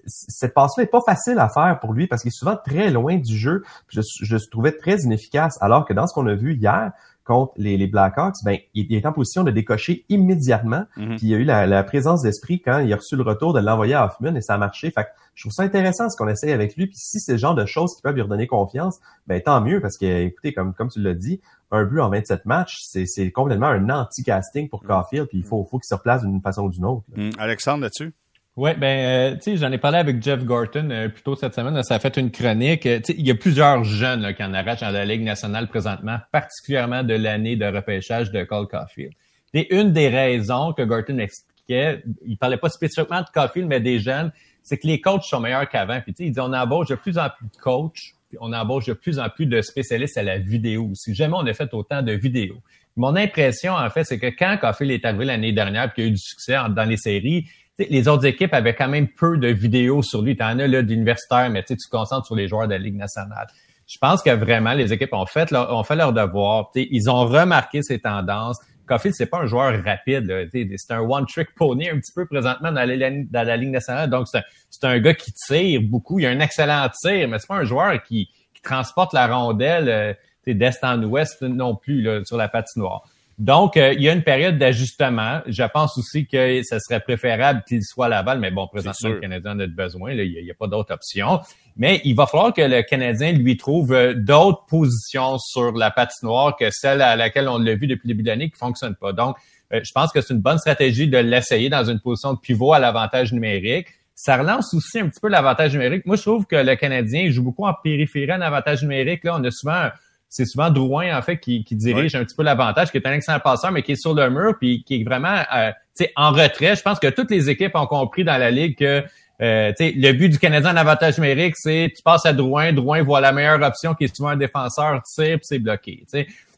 [0.05, 3.17] cette passe-là est pas facile à faire pour lui parce qu'il est souvent très loin
[3.17, 3.63] du jeu.
[3.87, 5.57] Puis je, je le trouvais très inefficace.
[5.61, 6.91] Alors que dans ce qu'on a vu hier
[7.23, 10.85] contre les, les Blackhawks, ben il, est en position de décocher immédiatement.
[10.97, 11.17] Mhm.
[11.17, 13.53] Puis il y a eu la, la présence d'esprit quand il a reçu le retour
[13.53, 14.91] de l'envoyer à Hoffman et ça a marché.
[14.91, 16.87] Fait que je trouve ça intéressant ce qu'on essaye avec lui.
[16.87, 19.81] Puis si c'est le genre de choses qui peuvent lui redonner confiance, ben tant mieux
[19.81, 21.41] parce que écoutez comme comme tu l'as dit,
[21.71, 25.27] un but en 27 matchs, c'est c'est complètement un anti-casting pour Caulfield.
[25.27, 27.03] Puis il faut faut qu'il se replace d'une façon ou d'une autre.
[27.15, 27.23] là.
[27.23, 28.13] Hum, Alexandre, là-dessus?
[28.57, 31.53] Ouais, ben, euh, tu sais, j'en ai parlé avec Jeff Gorton euh, plus tôt cette
[31.53, 31.73] semaine.
[31.73, 32.85] là, ça a fait une chronique.
[32.85, 35.23] Euh, tu sais, il y a plusieurs jeunes là, qui en arrachent dans la Ligue
[35.23, 39.13] nationale présentement, particulièrement de l'année de repêchage de Cole Caulfield.
[39.53, 43.99] Et une des raisons que Gorton expliquait, il parlait pas spécifiquement de Caulfield, mais des
[43.99, 45.99] jeunes, c'est que les coachs sont meilleurs qu'avant.
[46.01, 48.93] Puis tu sais, on embauche de plus en plus de coachs, puis on embauche de
[48.93, 51.13] plus en plus de spécialistes à la vidéo aussi.
[51.13, 52.57] Jamais on a fait autant de vidéos.
[52.97, 56.07] Mon impression, en fait, c'est que quand Caulfield est arrivé l'année dernière, puis qu'il y
[56.07, 57.45] a eu du succès en- dans les séries,
[57.79, 60.35] tu les autres équipes avaient quand même peu de vidéos sur lui.
[60.35, 62.97] T'en as là d'universitaires, mais tu tu te concentres sur les joueurs de la Ligue
[62.97, 63.47] nationale.
[63.87, 66.69] Je pense que vraiment, les équipes ont fait leur, ont fait leur devoir.
[66.73, 68.59] Tu ils ont remarqué ces tendances.
[68.91, 70.49] Caulfield, c'est pas un joueur rapide.
[70.51, 74.09] C'est un one-trick pony un petit peu présentement dans, la, Ligue nationale.
[74.09, 74.39] Donc, c'est
[74.83, 76.19] un, un gars qui tire beaucoup.
[76.19, 79.89] Il a un excellent tir, mais c'est pas un joueur qui, qui transporte la rondelle
[79.89, 80.13] euh,
[80.45, 83.03] d'est en ouest non plus là, sur la patinoire.
[83.41, 85.41] Donc, euh, il y a une période d'ajustement.
[85.47, 89.19] Je pense aussi que ce serait préférable qu'il soit à Laval, mais bon, présentement, le
[89.19, 90.13] Canadien en a besoin.
[90.13, 90.21] là.
[90.21, 91.41] Il n'y a, pas d'autre option.
[91.75, 96.55] Mais il va falloir que le Canadien lui trouve euh, d'autres positions sur la patinoire
[96.55, 99.11] que celle à laquelle on l'a vu depuis le début de l'année qui fonctionne pas.
[99.11, 99.37] Donc,
[99.71, 102.79] je pense que c'est une bonne stratégie de l'essayer dans une position de pivot à
[102.79, 103.87] l'avantage numérique.
[104.13, 106.05] Ça relance aussi un petit peu l'avantage numérique.
[106.05, 109.23] Moi, je trouve que le Canadien joue beaucoup en périphérie en avantage numérique.
[109.23, 109.89] Là, on a souvent
[110.31, 113.41] c'est souvent Drouin, en fait, qui, dirige un petit peu l'avantage, qui est un excellent
[113.41, 115.71] passeur, mais qui est sur le mur, puis qui est vraiment euh,
[116.15, 116.77] en retrait.
[116.77, 119.03] Je pense que toutes les équipes ont compris dans la Ligue que
[119.41, 123.19] euh, le but du Canadien en avantage numérique, c'est tu passes à Drouin, Drouin voit
[123.19, 126.05] la meilleure option qui est souvent un défenseur, puis c'est bloqué.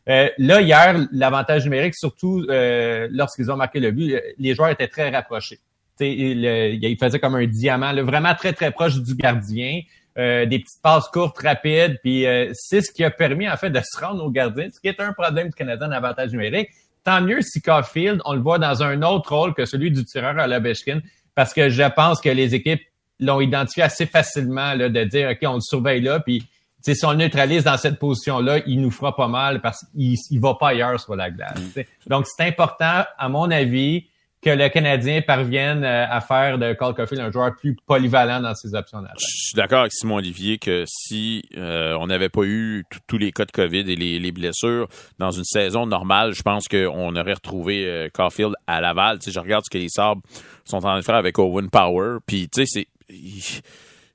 [0.07, 4.87] Euh, là, hier, l'avantage numérique, surtout euh, lorsqu'ils ont marqué le but, les joueurs étaient
[4.87, 5.59] très rapprochés.
[5.99, 9.81] Il, il, faisait comme un diamant, vraiment très, très proche du gardien.
[10.19, 13.71] Euh, des petites passes courtes, rapides, puis euh, c'est ce qui a permis en fait
[13.71, 16.69] de se rendre au gardien, ce qui est un problème du Canadien d'avantage numérique.
[17.03, 20.37] Tant mieux si Caulfield, on le voit dans un autre rôle que celui du tireur
[20.37, 21.01] à la Bechkin,
[21.33, 22.83] parce que je pense que les équipes
[23.19, 26.47] l'ont identifié assez facilement là, de dire OK, on le surveille là, puis
[26.81, 30.39] si on le neutralise dans cette position-là, il nous fera pas mal parce qu'il il
[30.39, 31.59] va pas ailleurs sur la glace.
[32.05, 34.05] Donc, c'est important, à mon avis,
[34.43, 38.53] que le Canadien parvienne euh, à faire de Cole Caulfield un joueur plus polyvalent dans
[38.53, 39.19] ses options d'attaque.
[39.19, 43.31] Je suis d'accord avec Simon Olivier que si euh, on n'avait pas eu tous les
[43.31, 44.87] cas de COVID et les, blessures
[45.19, 49.19] dans une saison normale, je pense qu'on aurait retrouvé euh, Caulfield à Laval.
[49.19, 50.21] Tu sais, je regarde ce que les Sabres
[50.65, 53.61] sont en train de faire avec Owen Power, puis tu sais, c'est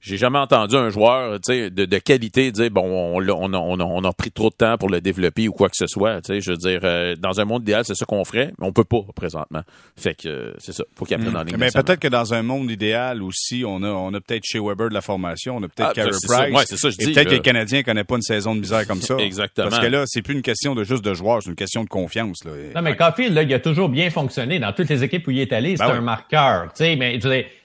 [0.00, 4.12] j'ai jamais entendu un joueur de, de qualité dire bon on, on, on, on, a
[4.12, 6.20] pris trop de temps pour le développer ou quoi que ce soit.
[6.28, 8.84] Je veux dire, euh, dans un monde idéal, c'est ça qu'on ferait, mais on peut
[8.84, 9.62] pas présentement.
[9.96, 10.84] Fait que euh, c'est ça.
[10.96, 14.14] Faut qu'il apprenne dans Mais peut-être que dans un monde idéal aussi, on a on
[14.14, 16.54] a peut-être chez Weber de la formation, on a peut-être ah, Carey Price.
[16.54, 18.86] Ouais, c'est ça, je et peut-être que les Canadiens connaissent pas une saison de misère
[18.86, 19.16] comme ça.
[19.18, 19.68] Exactement.
[19.68, 21.88] Parce que là, c'est plus une question de juste de joueurs, c'est une question de
[21.88, 22.44] confiance.
[22.44, 22.52] Là.
[22.76, 25.40] Non, mais Caulfield, là, il a toujours bien fonctionné dans toutes les équipes où il
[25.40, 25.76] est allé.
[25.76, 26.72] C'est ben un marqueur.
[26.74, 27.18] Tu sais, mais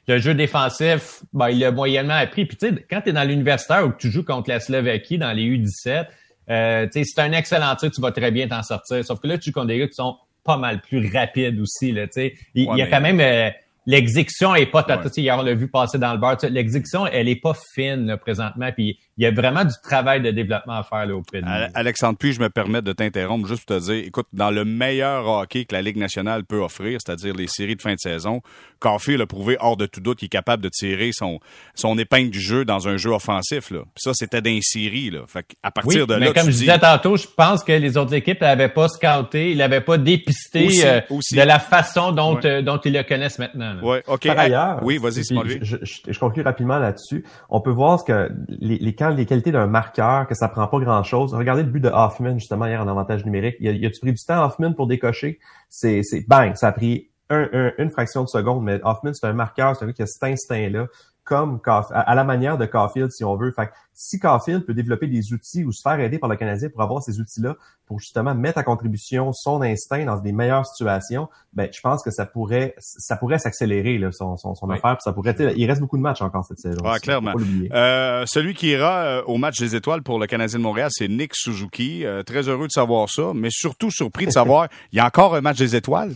[0.08, 2.46] le jeu défensif, ben, il l'a moyennement appris.
[2.46, 5.18] Puis tu sais, quand tu es dans l'universitaire ou que tu joues contre la Slovaquie
[5.18, 6.08] dans les U17,
[6.50, 9.04] euh, tu sais, c'est un excellent tir, tu vas très bien t'en sortir.
[9.06, 11.92] Sauf que là, tu contre des gars qui sont pas mal plus rapides aussi.
[11.92, 12.34] Là, tu sais.
[12.54, 13.20] Il, y a quand même...
[13.22, 13.50] Euh,
[13.86, 15.10] l'exécution est pas ouais.
[15.18, 18.72] hier on l'a vu passer dans le bar l'exécution elle est pas fine là, présentement
[18.72, 21.52] puis il y a vraiment du travail de développement à faire là, auprès de nous.
[21.74, 25.28] Alexandre puis je me permets de t'interrompre juste pour te dire écoute dans le meilleur
[25.28, 28.42] hockey que la Ligue nationale peut offrir c'est-à-dire les séries de fin de saison
[28.80, 31.40] Caulfield a prouvé hors de tout doute qu'il est capable de tirer son
[31.76, 35.22] son épingle du jeu dans un jeu offensif là puis ça c'était dans série là
[35.28, 38.14] fait à partir de là mais comme je disais tantôt je pense que les autres
[38.14, 42.78] équipes n'avaient pas scouté ils n'avaient pas dépisté euh, de la façon dont euh, dont
[42.78, 44.28] ils le connaissent maintenant Ouais, OK.
[44.28, 47.24] Par ailleurs, oui, vas-y, je, je, je, conclue rapidement là-dessus.
[47.50, 50.80] On peut voir ce que les, les, les qualités d'un marqueur, que ça prend pas
[50.80, 51.34] grand-chose.
[51.34, 53.56] Regardez le but de Hoffman, justement, hier en avantage numérique.
[53.60, 55.40] Il a, il a pris du temps, Hoffman, pour décocher?
[55.70, 59.76] C'est, c'est bang, ça a pris une fraction de seconde, mais Hoffman, c'est un marqueur,
[59.76, 60.88] c'est un gars qui a cet instinct-là
[61.24, 63.52] comme à la manière de Caulfield, si on veut.
[63.52, 66.82] Fait si Caulfield peut développer des outils ou se faire aider par le Canadien pour
[66.82, 71.70] avoir ces outils-là, pour justement mettre à contribution son instinct dans des meilleures situations, ben
[71.72, 74.98] je pense que ça pourrait ça pourrait s'accélérer là, son, son, son affaire.
[75.02, 76.82] ça pourrait, il reste beaucoup de matchs encore cette saison.
[76.86, 77.34] Ah, clairement.
[77.72, 81.08] Euh, celui qui ira euh, au match des étoiles pour le Canadien de Montréal, c'est
[81.08, 82.06] Nick Suzuki.
[82.06, 85.36] Euh, très heureux de savoir ça, mais surtout surpris de savoir il y a encore
[85.36, 86.14] un match des étoiles.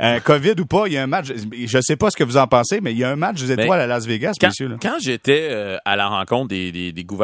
[0.00, 1.26] Euh, Covid ou pas, il y a un match.
[1.26, 3.56] Je sais pas ce que vous en pensez, mais il y a un match des
[3.56, 4.68] ben, étoiles à Las Vegas, quand, messieurs.
[4.68, 4.76] Là.
[4.80, 7.17] Quand j'étais à la rencontre des, des, des gouverneurs,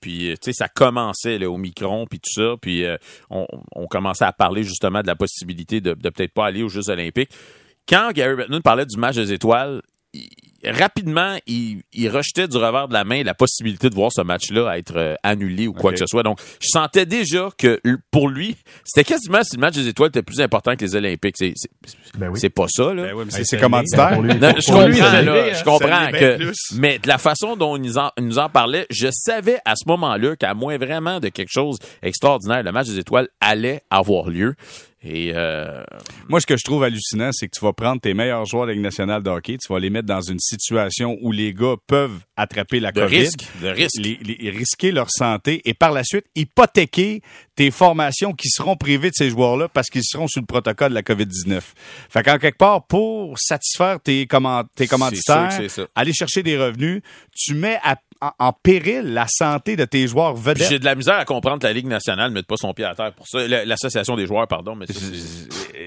[0.00, 2.84] puis tu sais ça commençait là, au micron, puis tout ça, puis
[3.30, 6.68] on, on, commençait à parler justement de la possibilité de, de peut-être pas aller aux
[6.68, 7.30] Jeux Olympiques.
[7.88, 9.82] Quand Gary Bettman parlait du match des étoiles,
[10.64, 14.96] rapidement, il, rejetait du revers de la main la possibilité de voir ce match-là être
[14.96, 16.22] euh, annulé ou quoi que ce soit.
[16.22, 20.22] Donc, je sentais déjà que pour lui, c'était quasiment si le match des étoiles était
[20.22, 21.36] plus important que les Olympiques.
[21.38, 21.54] C'est,
[22.16, 23.14] ben pas ça, là.
[23.14, 24.20] Ben c'est commanditaire.
[24.20, 28.48] je comprends, je comprends que, mais de la façon dont il nous en, nous en
[28.48, 32.88] parlait, je savais à ce moment-là qu'à moins vraiment de quelque chose extraordinaire, le match
[32.88, 34.54] des étoiles allait avoir lieu.
[35.02, 35.82] Et euh...
[36.28, 38.68] Moi, ce que je trouve hallucinant, c'est que tu vas prendre tes meilleurs joueurs de
[38.68, 41.76] la Ligue nationale de hockey, tu vas les mettre dans une situation où les gars
[41.86, 43.98] peuvent attraper la de COVID, risque, de risque.
[43.98, 47.22] Les, risquer leur santé et par la suite hypothéquer
[47.56, 50.94] tes formations qui seront privées de ces joueurs-là parce qu'ils seront sous le protocole de
[50.94, 51.60] la COVID-19.
[52.10, 55.60] Fait qu'en quelque part, pour satisfaire tes, comment, tes commanditaires,
[55.94, 57.00] aller chercher des revenus,
[57.34, 57.96] tu mets à
[58.38, 60.68] en, péril la santé de tes joueurs vedettes.
[60.68, 62.84] J'ai de la misère à comprendre que la Ligue nationale ne mette pas son pied
[62.84, 63.46] à terre pour ça.
[63.46, 64.74] L'association des joueurs, pardon.
[64.74, 64.86] Mais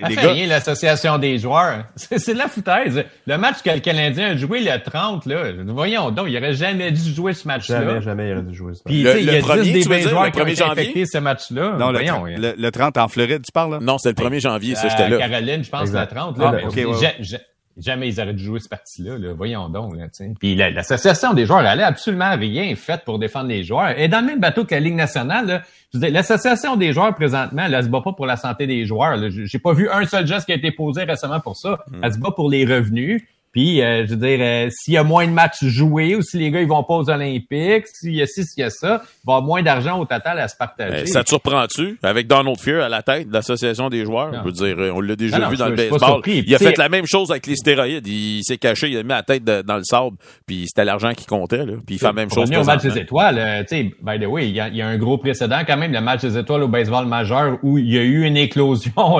[0.07, 0.31] les gars...
[0.31, 1.85] rien, l'association des joueurs.
[1.95, 3.03] C'est de la foutaise.
[3.27, 6.91] Le match que le Canadien a joué le 30, là, voyons donc, il aurait jamais
[6.91, 7.81] dû jouer ce match-là.
[7.81, 8.85] Jamais, jamais il aurait dû jouer ce match.
[8.85, 11.75] Puis, il y a premier, 10 des joueurs qui ont été infectés ce match-là.
[11.77, 13.79] Non, voyons, le, 30 en Floride, tu parles là?
[13.81, 15.17] Non, c'est le 1er janvier, ça, j'étais là.
[15.17, 16.37] Caroline, je pense, le 30.
[16.37, 19.17] Là, ah, jamais ils auraient dû jouer cette partie-là.
[19.17, 19.33] Là.
[19.33, 19.95] Voyons donc.
[19.97, 20.07] Là,
[20.39, 23.97] Puis l'association des joueurs, elle a absolument rien fait pour défendre les joueurs.
[23.99, 27.83] Et dans le même bateau que la Ligue nationale, l'association des joueurs présentement, elle, elle
[27.83, 29.17] se bat pas pour la santé des joueurs.
[29.29, 31.79] J'ai pas vu un seul geste qui a été posé récemment pour ça.
[31.87, 32.03] Hmm.
[32.03, 33.23] Elle se bat pour les revenus.
[33.53, 36.39] Puis, euh, je veux dire, euh, s'il y a moins de matchs joués ou si
[36.39, 39.03] les gars ils vont pas aux Olympiques, s'il y a ci, s'il y a ça,
[39.03, 41.05] il va y avoir moins d'argent au total à se partager.
[41.05, 41.99] ça te surprend-tu?
[42.01, 44.33] Avec Donald Fear à la tête de l'association des joueurs?
[44.33, 46.21] Je veux dire, on l'a déjà vu dans le baseball.
[46.25, 48.07] Il a fait la même chose avec les stéroïdes.
[48.07, 51.27] Il s'est caché, il a mis la tête dans le sable, puis c'était l'argent qui
[51.27, 51.63] comptait.
[51.63, 51.73] Là.
[51.85, 52.51] Puis il fait la même chose.
[52.51, 54.97] au match des étoiles, euh, tu sais, by the way, il y, y, a, un
[54.97, 58.01] gros précédent quand même, le match des étoiles au baseball majeur où il y a
[58.01, 59.19] eu une éclosion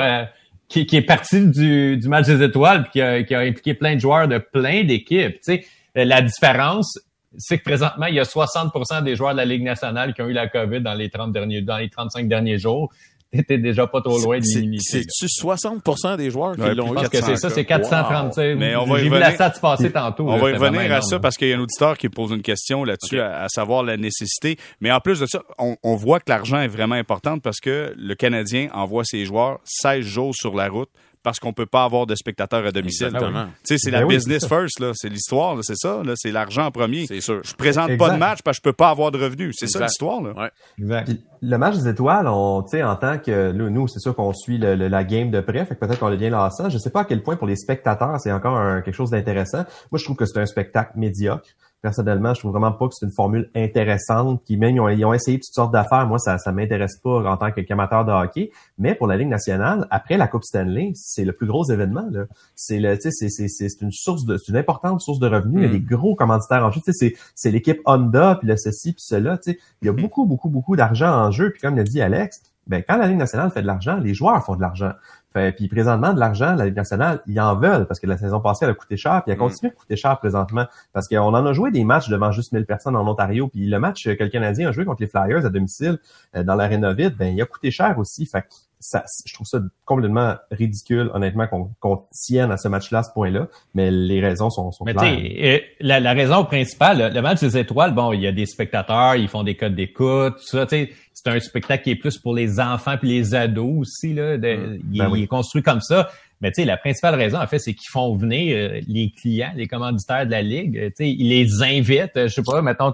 [0.73, 3.75] qui, qui est parti du, du match des étoiles puis qui a, qui a impliqué
[3.75, 5.35] plein de joueurs de plein d'équipes.
[5.35, 6.97] Tu sais, la différence,
[7.37, 10.27] c'est que présentement, il y a 60% des joueurs de la Ligue nationale qui ont
[10.27, 12.91] eu la COVID dans les 30 derniers, dans les 35 derniers jours
[13.33, 15.03] t'étais déjà pas trop loin de l'immunité.
[15.03, 16.89] C'est-tu 60 des joueurs qui l'ont eu?
[16.89, 18.55] Je pense que c'est ça, c'est 436.
[18.55, 20.29] Mais on va J'ai vu la stat passer tantôt.
[20.29, 22.41] On va y revenir à ça parce qu'il y a un auditeur qui pose une
[22.41, 24.57] question là-dessus, à, savoir la nécessité.
[24.81, 27.93] Mais en plus de ça, on, on voit que l'argent est vraiment important parce que
[27.97, 30.89] le Canadien envoie ses joueurs 16 jours sur la route
[31.23, 33.11] parce qu'on peut pas avoir de spectateurs à domicile.
[33.13, 33.19] Tu
[33.63, 34.91] sais, c'est la ben business first, là.
[34.93, 36.13] C'est l'histoire, c'est ça, là.
[36.15, 37.07] C'est l'argent en premier.
[37.07, 37.41] C'est sûr.
[37.43, 39.55] Je présente pas de match parce que je peux pas avoir de revenus.
[39.57, 40.33] C'est ça l'histoire, là.
[40.33, 40.51] Ouais.
[40.77, 41.11] Exact.
[41.41, 44.57] le match des étoiles, on, tu sais, en tant que, nous, c'est sûr qu'on suit
[44.57, 46.69] le, la game de près, fait que peut-être qu'on est bien lassant.
[46.69, 49.65] Je sais pas à quel point pour les spectateurs, c'est encore quelque chose d'intéressant.
[49.91, 51.49] Moi, je trouve que c'est un spectacle médiocre
[51.83, 54.41] personnellement, je trouve vraiment pas que c'est une formule intéressante.
[54.45, 56.07] Qui même ils ont, ils ont essayé toutes sortes d'affaires.
[56.07, 58.51] Moi, ça, ça m'intéresse pas en tant qu'amateur de hockey.
[58.79, 62.07] Mais pour la Ligue nationale, après la Coupe Stanley, c'est le plus gros événement.
[62.09, 62.23] Là.
[62.55, 65.59] C'est le, c'est, c'est, c'est une source de, c'est une importante source de revenus.
[65.59, 65.71] Il y a mm.
[65.73, 66.81] des gros commanditaires en jeu.
[66.87, 69.37] C'est, c'est l'équipe Honda puis le ceci puis cela.
[69.45, 70.01] Il y a mm-hmm.
[70.01, 71.51] beaucoup, beaucoup, beaucoup d'argent en jeu.
[71.51, 74.43] Puis comme l'a dit Alex, ben quand la Ligue nationale fait de l'argent, les joueurs
[74.43, 74.91] font de l'argent.
[75.33, 78.65] puis présentement, de l'argent, la Ligue nationale, ils en veulent parce que la saison passée,
[78.65, 79.41] elle a coûté cher, puis elle mm.
[79.41, 82.65] continue de coûter cher présentement parce qu'on en a joué des matchs devant juste 1000
[82.65, 85.49] personnes en Ontario, puis le match que le Canadien a joué contre les Flyers à
[85.49, 85.99] domicile
[86.35, 88.25] euh, dans l'arena vide, ben il a coûté cher aussi.
[88.25, 88.45] Fait
[88.83, 91.47] ça, je trouve ça complètement ridicule, honnêtement,
[91.79, 93.47] qu'on tienne à ce match-là, à ce point-là.
[93.73, 95.19] Mais les raisons sont, sont mais claires.
[95.41, 99.15] Euh, la, la raison principale, le match des étoiles, bon, il y a des spectateurs,
[99.15, 100.67] ils font des codes d'écoute, tout ça.
[100.69, 104.13] C'est un spectacle qui est plus pour les enfants puis les ados aussi.
[104.13, 104.41] Là, mm.
[104.41, 106.09] ben il, est construit comme ça.
[106.41, 109.53] Mais tu sais, la principale raison, en fait, c'est qu'ils font venir euh, les clients,
[109.55, 110.73] les commanditaires de la ligue.
[110.73, 112.11] Tu sais, ils les invitent.
[112.15, 112.91] Je sais pas, mettons,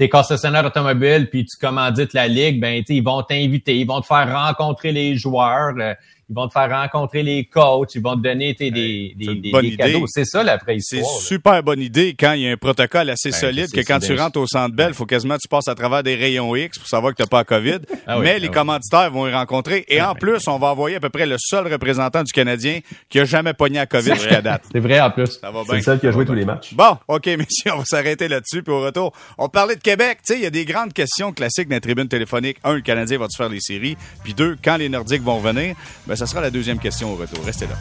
[0.00, 4.06] t'es concessionnaire automobile puis tu commandites la ligue, ben ils vont t'inviter, ils vont te
[4.06, 5.74] faire rencontrer les joueurs.
[5.78, 5.92] Euh,
[6.30, 10.04] ils vont te faire rencontrer les coachs, ils vont te donner des, des, des, cadeaux.
[10.06, 13.30] C'est ça la vraie C'est super bonne idée quand il y a un protocole assez
[13.30, 15.66] ben, solide que quand tu rentres au Centre Bell, il faut quasiment que tu passes
[15.66, 17.78] à travers des rayons X pour savoir que tu n'as pas la COVID.
[18.06, 19.84] Ah Mais les ah commanditaires vont y rencontrer.
[19.86, 22.80] Et ah en plus, on va envoyer à peu près le seul représentant du Canadien
[23.08, 24.64] qui a jamais pogné la COVID jusqu'à date.
[24.72, 25.38] C'est vrai en plus.
[25.66, 26.74] C'est le seul qui a joué tous les matchs.
[26.74, 28.62] Bon, OK, messieurs, on va s'arrêter là-dessus.
[28.62, 30.18] Puis au retour, on parlait de Québec.
[30.26, 32.56] Tu sais, il y a des grandes questions classiques dans la tribune téléphonique.
[32.64, 33.96] Un, le Canadien va-tu faire les séries?
[34.24, 35.76] Puis deux, quand les Nordiques vont revenir?
[36.06, 37.42] Ben, ça sera la deuxième question au retour.
[37.46, 37.76] Restez là.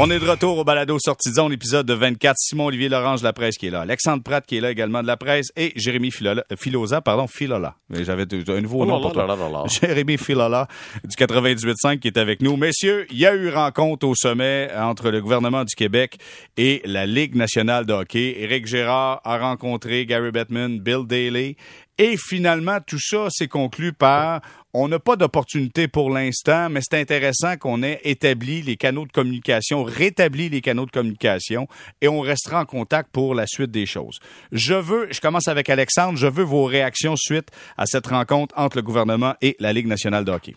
[0.00, 2.36] On est de retour au balado sortie zone, épisode de 24.
[2.38, 3.80] Simon-Olivier Lorange de la presse qui est là.
[3.80, 7.74] Alexandre Pratt qui est là également de la presse et Jérémy Filola, Filosa, pardon, Filola.
[7.90, 9.64] J'avais un nouveau nom pour toi.
[9.66, 10.68] Jérémy Filola
[11.02, 12.56] du 98.5 qui est avec nous.
[12.56, 16.18] Messieurs, il y a eu rencontre au sommet entre le gouvernement du Québec
[16.56, 18.36] et la Ligue nationale de hockey.
[18.38, 21.56] Éric Gérard a rencontré Gary Bettman, Bill Daly
[21.98, 24.40] et finalement, tout ça s'est conclu par
[24.74, 29.12] on n'a pas d'opportunité pour l'instant, mais c'est intéressant qu'on ait établi les canaux de
[29.12, 31.66] communication, rétabli les canaux de communication
[32.00, 34.18] et on restera en contact pour la suite des choses.
[34.52, 38.76] Je veux, je commence avec Alexandre, je veux vos réactions suite à cette rencontre entre
[38.76, 40.54] le gouvernement et la Ligue nationale de hockey.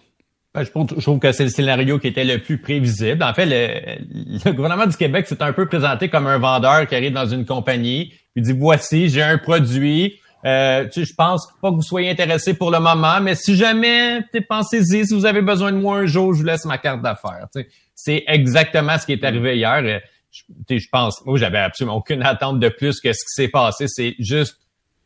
[0.54, 3.24] Ben, je, trouve que c'est le scénario qui était le plus prévisible.
[3.24, 7.14] En fait, le, gouvernement du Québec s'est un peu présenté comme un vendeur qui arrive
[7.14, 11.70] dans une compagnie, puis dit voici, j'ai un produit, euh, tu sais, je pense pas
[11.70, 15.72] que vous soyez intéressé pour le moment, mais si jamais, pensez-y, si vous avez besoin
[15.72, 17.48] de moi un jour, je vous laisse ma carte d'affaires.
[17.96, 19.82] C'est exactement ce qui est arrivé hier.
[19.84, 20.00] Euh,
[20.32, 23.86] je, je pense, moi, j'avais absolument aucune attente de plus que ce qui s'est passé.
[23.88, 24.58] C'est juste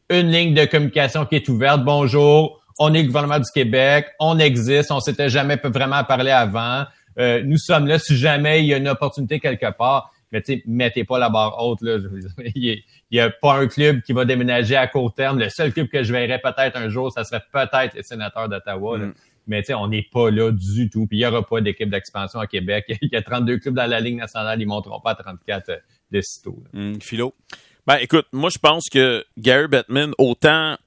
[0.10, 1.84] une ligne de communication qui est ouverte.
[1.84, 6.86] Bonjour, on est le gouvernement du Québec, on existe, on s'était jamais vraiment parlé avant.
[7.17, 10.12] Euh, nous sommes là si jamais il y a une opportunité quelque part.
[10.32, 11.82] Mais tu sais, mettez pas la barre haute.
[11.82, 11.98] Là.
[13.15, 15.39] n'y a pas un club qui va déménager à court terme.
[15.39, 18.97] Le seul club que je verrais peut-être un jour, ça serait peut-être les sénateurs d'Ottawa.
[18.97, 19.13] Mm.
[19.47, 21.06] Mais tu sais, on n'est pas là du tout.
[21.08, 22.86] Puis il n'y aura pas d'équipe d'expansion à Québec.
[23.01, 25.71] il y a 32 clubs dans la Ligue nationale, ils ne monteront pas à 34
[26.12, 26.63] de sitôt.
[26.73, 27.34] Mm, philo?
[27.88, 30.78] Ben, écoute, moi, je pense que Gary Bettman, autant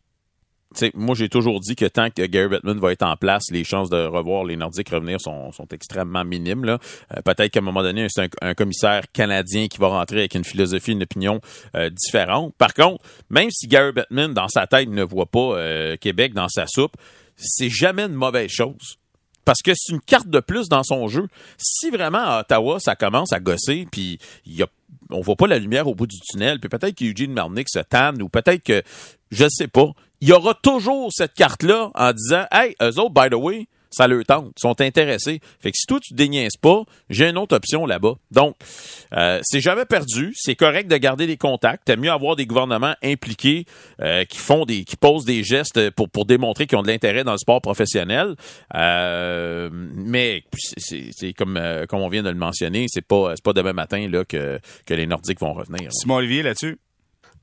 [0.94, 3.88] moi, j'ai toujours dit que tant que Gary Bettman va être en place, les chances
[3.90, 6.64] de revoir les Nordiques revenir sont, extrêmement minimes.
[6.64, 6.78] Là.
[7.16, 10.44] Euh, peut-être qu'à un moment donné, c'est un, commissaire canadien qui va rentrer avec une
[10.44, 11.40] philosophie, une opinion
[11.74, 12.54] euh, différente.
[12.56, 16.48] Par contre, même si Gary Bettman, dans sa tête, ne voit pas euh, Québec dans
[16.48, 16.96] sa soupe,
[17.36, 18.98] c'est jamais une mauvaise chose
[19.44, 21.26] parce que c'est une carte de plus dans son jeu.
[21.56, 24.66] Si vraiment à Ottawa, ça commence à gosser, puis y a
[25.10, 28.20] on voit pas la lumière au bout du tunnel, puis peut-être qu'Eugene Marnick se tanne,
[28.22, 28.82] ou peut-être que,
[29.30, 33.30] je sais pas, il y aura toujours cette carte-là en disant, hey, eux autres, by
[33.30, 35.40] the way, ça leur tente, sont intéressés.
[35.60, 38.14] Fait que si toi tu déniaises pas, j'ai une autre option là-bas.
[38.30, 38.54] Donc,
[39.14, 41.84] euh, c'est jamais perdu, c'est correct de garder des contacts.
[41.86, 43.64] T'aimes mieux avoir des gouvernements impliqués
[44.00, 47.24] euh, qui font des, qui posent des gestes pour pour démontrer qu'ils ont de l'intérêt
[47.24, 48.34] dans le sport professionnel.
[48.74, 50.42] Euh, mais
[50.76, 54.24] c'est comme euh, comme on vient de le mentionner, c'est pas pas demain matin là
[54.24, 55.90] que que les Nordiques vont revenir.
[55.92, 56.78] Simon Olivier là-dessus?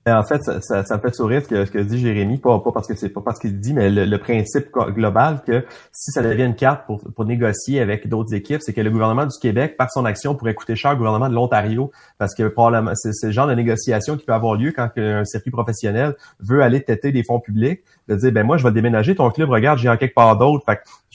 [0.07, 2.93] En fait, ça, ça, me fait sourire ce que, que dit Jérémy, pas, parce que
[2.93, 6.85] c'est pas parce qu'il dit, mais le, principe global que si ça devient une carte
[6.85, 10.53] pour, négocier avec d'autres équipes, c'est que le gouvernement du Québec, par son action, pourrait
[10.53, 14.25] coûter cher au gouvernement de l'Ontario, parce que probablement c'est le genre de négociation qui
[14.25, 18.31] peut avoir lieu quand un circuit professionnel veut aller têter des fonds publics, de dire
[18.31, 20.63] ben moi je vais déménager ton club, regarde j'ai en quelque part d'autre.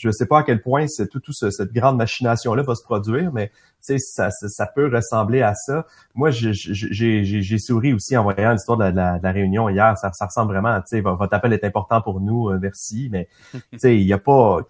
[0.01, 3.33] Je sais pas à quel point tout, tout cette grande machination là va se produire,
[3.33, 5.87] mais sais, ça, ça, peut ressembler à ça.
[6.15, 9.97] Moi, j'ai souri aussi en voyant l'histoire de, la, réunion hier.
[9.99, 13.29] Ça, ça ressemble vraiment, sais, votre appel est important pour nous, euh, merci, mais
[13.83, 14.61] il n'y a pas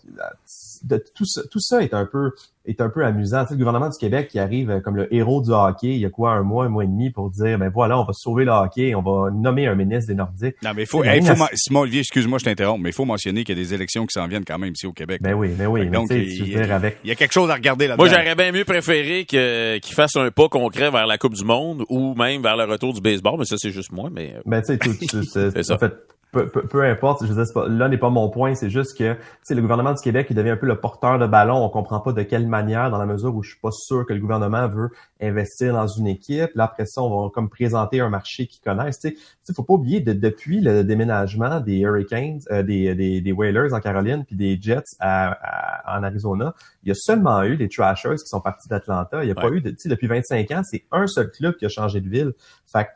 [1.15, 2.33] tout ça, tout ça est un peu
[2.67, 3.45] est un peu amusant.
[3.47, 6.07] Tu le gouvernement du Québec qui arrive euh, comme le héros du hockey, il y
[6.07, 8.45] a quoi un mois, un mois et demi pour dire ben voilà, on va sauver
[8.45, 10.57] le hockey, on va nommer un ministre des Nordiques.
[10.63, 13.45] Non mais il faut, hey, faut Simon Olivier, excuse-moi, je t'interromps, mais il faut mentionner
[13.45, 15.21] qu'il y a des élections qui s'en viennent quand même ici au Québec.
[15.23, 15.89] Ben oui, ben oui.
[15.89, 16.99] donc il, y a, avec...
[17.05, 18.05] il y a quelque chose à regarder là-dedans.
[18.05, 21.85] Moi, j'aurais bien mieux préféré qu'il fasse un pas concret vers la Coupe du Monde
[21.89, 24.11] ou même vers le retour du baseball, mais ça c'est juste moi.
[24.13, 24.95] Mais euh, ben tu sais, tout,
[25.33, 25.79] c'est ça.
[25.79, 25.93] fait
[26.33, 29.17] peu, peu, importe, je veux dire, là n'est pas mon point, c'est juste que
[29.49, 31.65] le gouvernement du Québec il devient un peu le porteur de ballon.
[31.65, 34.13] On comprend pas de quelle manière, dans la mesure où je suis pas sûr que
[34.13, 34.91] le gouvernement veut
[35.21, 36.51] investir dans une équipe.
[36.55, 39.01] Là après ça, on va comme présenter un marché qu'ils connaissent.
[39.01, 43.33] Tu sais, faut pas oublier de, depuis le déménagement des Hurricanes, euh, des, des, des,
[43.33, 47.69] Whalers en Caroline, puis des Jets à, en Arizona, il y a seulement eu des
[47.69, 49.23] Trashers qui sont partis d'Atlanta.
[49.23, 51.69] Il n'y a pas eu de, depuis 25 ans, c'est un seul club qui a
[51.69, 52.33] changé de ville.
[52.67, 52.87] Fait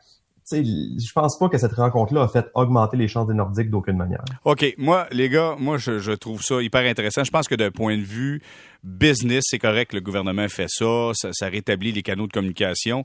[0.51, 4.23] je pense pas que cette rencontre-là a fait augmenter les chances des Nordiques d'aucune manière.
[4.43, 4.75] OK.
[4.77, 7.23] Moi, les gars, moi, je, trouve ça hyper intéressant.
[7.23, 8.41] Je pense que d'un point de vue
[8.83, 13.03] business, c'est correct le gouvernement fait ça, ça, rétablit les canaux de communication.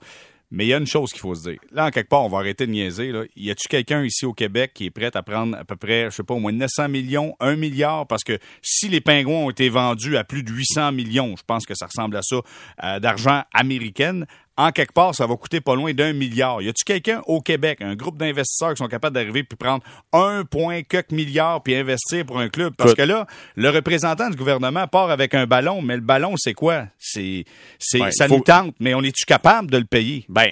[0.53, 1.61] Mais il y a une chose qu'il faut se dire.
[1.71, 3.13] Là, en quelque part, on va arrêter de niaiser.
[3.13, 3.23] Là.
[3.37, 6.17] Y a-tu quelqu'un ici au Québec qui est prêt à prendre à peu près, je
[6.17, 8.09] sais pas, au moins 900 millions, 1 milliard?
[8.09, 11.67] Parce que si les pingouins ont été vendus à plus de 800 millions, je pense
[11.67, 12.41] que ça ressemble à ça,
[12.83, 14.27] euh, d'argent américaine,
[14.61, 16.61] en quelque part, ça va coûter pas loin d'un milliard.
[16.61, 20.45] Y a-tu quelqu'un au Québec, un groupe d'investisseurs qui sont capables d'arriver puis prendre un
[20.45, 22.75] point quelques milliards puis investir pour un club?
[22.77, 26.53] Parce que là, le représentant du gouvernement part avec un ballon, mais le ballon, c'est
[26.53, 26.85] quoi?
[26.99, 27.47] C'est,
[27.79, 30.27] c'est, ça nous tente, mais on est-tu capable de le payer?
[30.29, 30.51] Ben,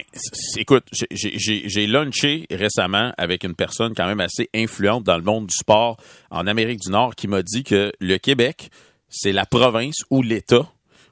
[0.57, 5.55] écoute, j'ai lunché récemment avec une personne quand même assez influente dans le monde du
[5.55, 5.97] sport
[6.31, 8.71] en Amérique du Nord qui m'a dit que le Québec,
[9.07, 10.67] c'est la province ou l'État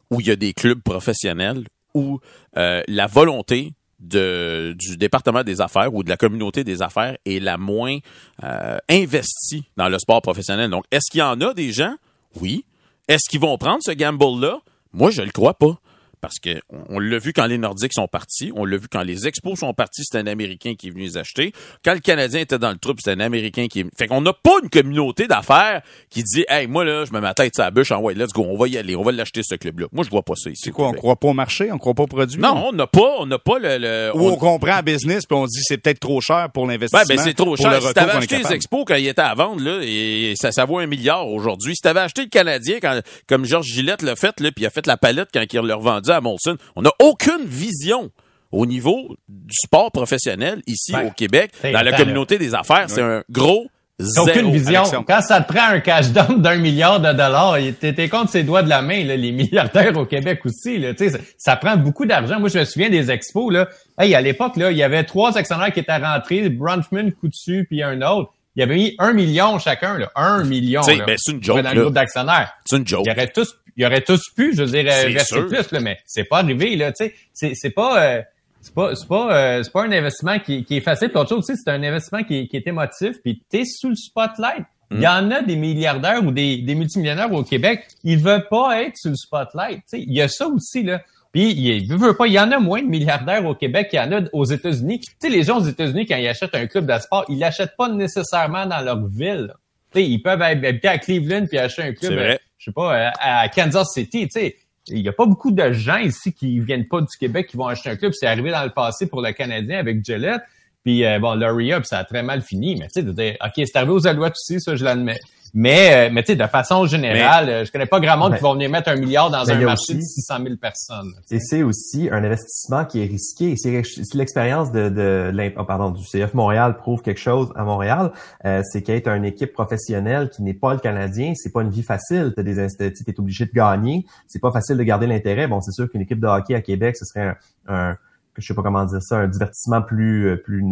[0.10, 1.66] où il y a des clubs professionnels
[1.98, 2.20] où
[2.58, 7.58] euh, la volonté du département des affaires ou de la communauté des affaires est la
[7.58, 7.98] moins
[8.44, 10.70] euh, investie dans le sport professionnel.
[10.70, 11.96] Donc, est-ce qu'il y en a des gens?
[12.40, 12.64] Oui.
[13.08, 14.60] Est-ce qu'ils vont prendre ce gamble-là?
[14.94, 15.80] Moi, je le crois pas.
[16.22, 19.28] Parce que on, l'a vu quand les Nordiques sont partis, on l'a vu quand les
[19.28, 21.54] Expos sont partis, c'est un Américain qui est venu les acheter.
[21.86, 24.34] Quand le Canadien était dans le troupe, c'est un Américain qui est Fait qu'on n'a
[24.34, 27.64] pas une communauté d'affaires qui dit Hey, moi là, je me mets ma tête sur
[27.64, 29.88] la bûche en ouais, let's go, on va y aller, on va l'acheter ce club-là.
[29.92, 30.62] Moi, je vois pas ça ici.
[30.66, 32.40] C'est quoi, on croit pas au marché, on croit pas au produit?
[32.40, 34.12] Non, on n'a pas, on n'a pas le.
[34.16, 34.36] Ou on...
[34.38, 37.06] comprend business puis on dit c'est peut-être trop cher pour l'investissement.
[37.08, 37.82] Ben, ben c'est trop cher.
[37.82, 40.80] Si t'avais acheté les Expos quand il était à vendre, là, et ça, ça vaut
[40.80, 41.76] un milliard aujourd'hui.
[41.76, 44.70] Si t'avais acheté le Canadien quand, comme Georges Gillette l'a fait, là, puis il a
[44.70, 48.12] fait la palette quand il l'a revendu à Molson, on aucune vision
[48.52, 52.89] au niveau du sport professionnel ici ben, au Québec, dans la communauté des affaires.
[52.89, 53.67] C'est un gros
[54.00, 54.28] Zéro.
[54.28, 54.84] aucune vision.
[55.08, 58.62] Quand ça te prend un cash down d'un milliard de dollars, t'es compte ses doigts
[58.62, 60.78] de la main, là, les milliardaires au Québec aussi.
[60.78, 62.39] Là, ça, ça prend beaucoup d'argent.
[62.39, 63.52] Moi, je me souviens des expos.
[63.52, 63.67] Là.
[63.98, 67.82] Hey, à l'époque, là, il y avait trois actionnaires qui étaient rentrés, Bronfman, Coutu, puis
[67.82, 68.32] un autre.
[68.56, 70.10] Il y avait mis un million chacun, là.
[70.15, 70.82] Un million.
[70.86, 71.62] Ben, c'est une joke.
[71.62, 72.54] Dans le groupe d'actionnaires.
[72.65, 73.04] C'est une joke.
[73.06, 76.24] Ils auraient tous, ils auraient tous pu, je veux dire, verser plus, là, mais c'est
[76.24, 76.92] pas arrivé, là.
[76.92, 78.22] Tu sais, c'est, c'est pas, euh,
[78.60, 81.10] c'est pas, c'est pas, euh, c'est pas un investissement qui, qui est facile.
[81.10, 83.18] Puis autre chose aussi, c'est un investissement qui, qui est émotif.
[83.24, 84.66] Puis t'es sous le spotlight.
[84.90, 85.06] Il y hmm.
[85.06, 89.10] en a des milliardaires ou des, des multimillionnaires au Québec, ils veulent pas être sous
[89.10, 89.80] le spotlight.
[89.80, 91.02] Tu sais, il y a ça aussi là.
[91.34, 94.02] Puis il veut pas, il y en a moins de milliardaires au Québec qu'il y
[94.02, 95.02] en a aux États-Unis.
[95.02, 97.76] Tu sais, les gens aux États-Unis, quand ils achètent un club de sport, ils l'achètent
[97.78, 99.54] pas nécessairement dans leur ville.
[99.92, 102.38] Tu sais, ils peuvent habiter à Cleveland puis acheter un club, euh,
[102.68, 104.28] sais pas, à Kansas City.
[104.28, 104.58] Tu sais,
[104.90, 107.68] il y a pas beaucoup de gens ici qui viennent pas du Québec qui vont
[107.68, 108.13] acheter un club.
[108.13, 110.42] C'est arrivé dans le passé pour le Canadien avec Gillette.
[110.84, 112.76] Puis euh, bon, Laurie Up, ça a très mal fini.
[112.78, 115.20] Mais tu sais, ok, c'est arrivé aux Alouettes aussi, ça je l'admets.
[115.60, 118.44] Mais, euh, mais tu sais, de façon générale, euh, je connais pas grand monde qui
[118.44, 121.16] va venir mettre un milliard dans un marché de 600 000 personnes.
[121.32, 123.56] Et c'est aussi un investissement qui est risqué.
[123.58, 128.12] Si l'expérience de, de, oh, pardon, du CF Montréal prouve quelque chose à Montréal,
[128.46, 131.82] euh, c'est qu'être une équipe professionnelle qui n'est pas le Canadien, c'est pas une vie
[131.82, 132.36] facile.
[132.38, 134.06] Tu es obligé de gagner.
[134.28, 135.48] C'est pas facile de garder l'intérêt.
[135.48, 137.36] Bon, c'est sûr qu'une équipe de hockey à Québec, ce serait
[137.68, 137.98] un
[138.38, 140.63] je sais pas comment dire ça, un divertissement plus euh, plus,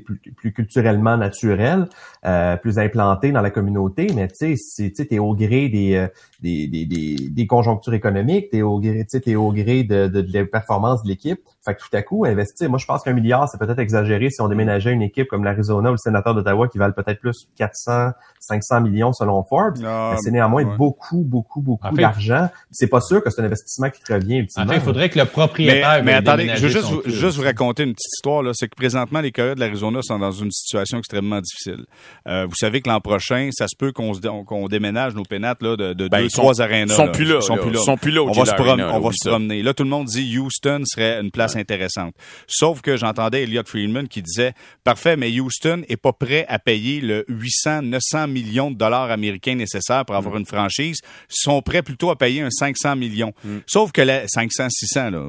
[0.00, 1.88] plus, plus culturellement naturel,
[2.24, 6.08] euh, plus implanté dans la communauté, mais tu sais, tu es au gré euh,
[6.40, 10.32] des, des, des, des, conjonctures économiques, tu au gré, es au gré de, de, de
[10.32, 11.40] la performance de l'équipe.
[11.64, 14.40] Fait que tout à coup, investir, moi je pense qu'un milliard, c'est peut-être exagéré si
[14.40, 18.12] on déménageait une équipe comme l'Arizona ou le sénateur d'Ottawa qui valent peut-être plus 400,
[18.40, 19.78] 500 millions selon Forbes.
[19.80, 22.48] mais c'est néanmoins beaucoup, beaucoup, beaucoup d'argent.
[22.70, 24.46] C'est pas sûr que c'est un investissement qui te revient.
[24.56, 26.02] En fait, il faudrait que le propriétaire...
[26.02, 28.42] Mais, attendez, je veux juste, vous, juste vous raconter une petite histoire.
[28.42, 28.52] là.
[28.54, 31.84] C'est que présentement, les Coyotes de l'Arizona sont dans une situation extrêmement difficile.
[32.26, 34.12] Euh, vous savez que l'an prochain, ça se peut qu'on
[34.46, 36.94] qu'on déménage nos pénates là, de, de ben, deux, trois arénas.
[36.94, 37.36] Ils sont plus là.
[37.36, 37.78] Ils sont plus là.
[37.80, 39.62] Sont plus là on va, se, on va se promener.
[39.62, 42.14] Là, tout le monde dit Houston serait une place intéressante.
[42.46, 44.52] Sauf que j'entendais Elliot Friedman qui disait
[44.84, 49.54] parfait, mais Houston est pas prêt à payer le 800, 900 millions de dollars américains
[49.54, 50.38] nécessaires pour avoir mm.
[50.38, 50.98] une franchise.
[51.30, 53.32] Ils sont prêts plutôt à payer un 500 millions.
[53.44, 53.58] Mm.
[53.66, 55.26] Sauf que la 500, 600, là,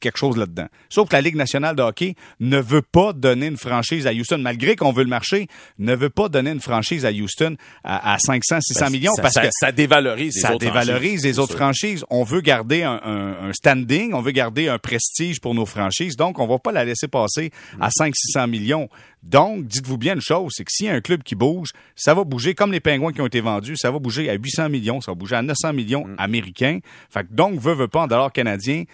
[0.00, 0.66] quelque chose là-dedans.
[0.88, 4.38] Sauf que la Ligue nationale de hockey ne veut pas donner une franchise à Houston,
[4.38, 5.48] malgré qu'on veut le marché,
[5.78, 9.48] ne veut pas donner une franchise à Houston à, 500, 600 ben, millions parce que
[9.50, 12.04] ça dévalorise les ça autres dévalorise les autres franchises.
[12.10, 15.05] On veut garder un, un, standing, on veut garder un prestige
[15.40, 17.50] pour nos franchises, donc on va pas la laisser passer
[17.80, 18.88] à 5 600 millions.
[19.22, 22.14] Donc, dites-vous bien une chose, c'est que s'il y a un club qui bouge, ça
[22.14, 25.00] va bouger comme les pingouins qui ont été vendus, ça va bouger à 800 millions,
[25.00, 26.14] ça va bouger à 900 millions mm.
[26.18, 26.78] américains.
[27.10, 28.84] Fait que donc, veut, veut pas en dollars canadiens,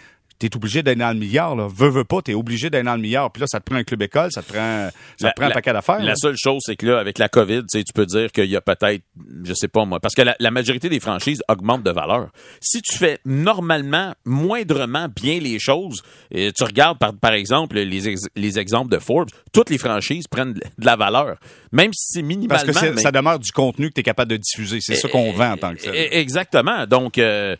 [0.49, 1.55] t'es obligé d'être dans le milliard.
[1.55, 1.67] Là.
[1.73, 3.31] Veux, veux pas, t'es obligé d'être dans le milliard.
[3.31, 5.51] Puis là, ça te prend un club école, ça te prend, ça te prend un
[5.51, 6.01] paquet d'affaires.
[6.01, 8.61] La seule chose, c'est que là, avec la COVID, tu peux dire qu'il y a
[8.61, 9.03] peut-être,
[9.43, 12.29] je sais pas moi, parce que la, majorité des franchises augmentent de valeur.
[12.61, 18.15] Si tu fais normalement, moindrement bien les choses, et tu regardes par, par exemple les,
[18.35, 21.37] les exemples de Forbes, toutes les franchises prennent de la valeur.
[21.71, 22.71] Même si c'est minimalement.
[22.71, 24.79] Parce que ça demeure du contenu que tu es capable de diffuser.
[24.81, 25.95] C'est ça qu'on vend en tant que tel.
[26.11, 26.85] Exactement.
[26.85, 27.55] Donc, euh,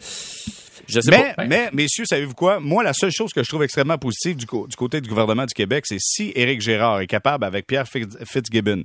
[1.08, 2.60] mais, mais, messieurs, savez-vous quoi?
[2.60, 5.54] Moi, la seule chose que je trouve extrêmement positive du, du côté du gouvernement du
[5.54, 8.84] Québec, c'est si Éric Gérard est capable, avec Pierre Fitzgibbon,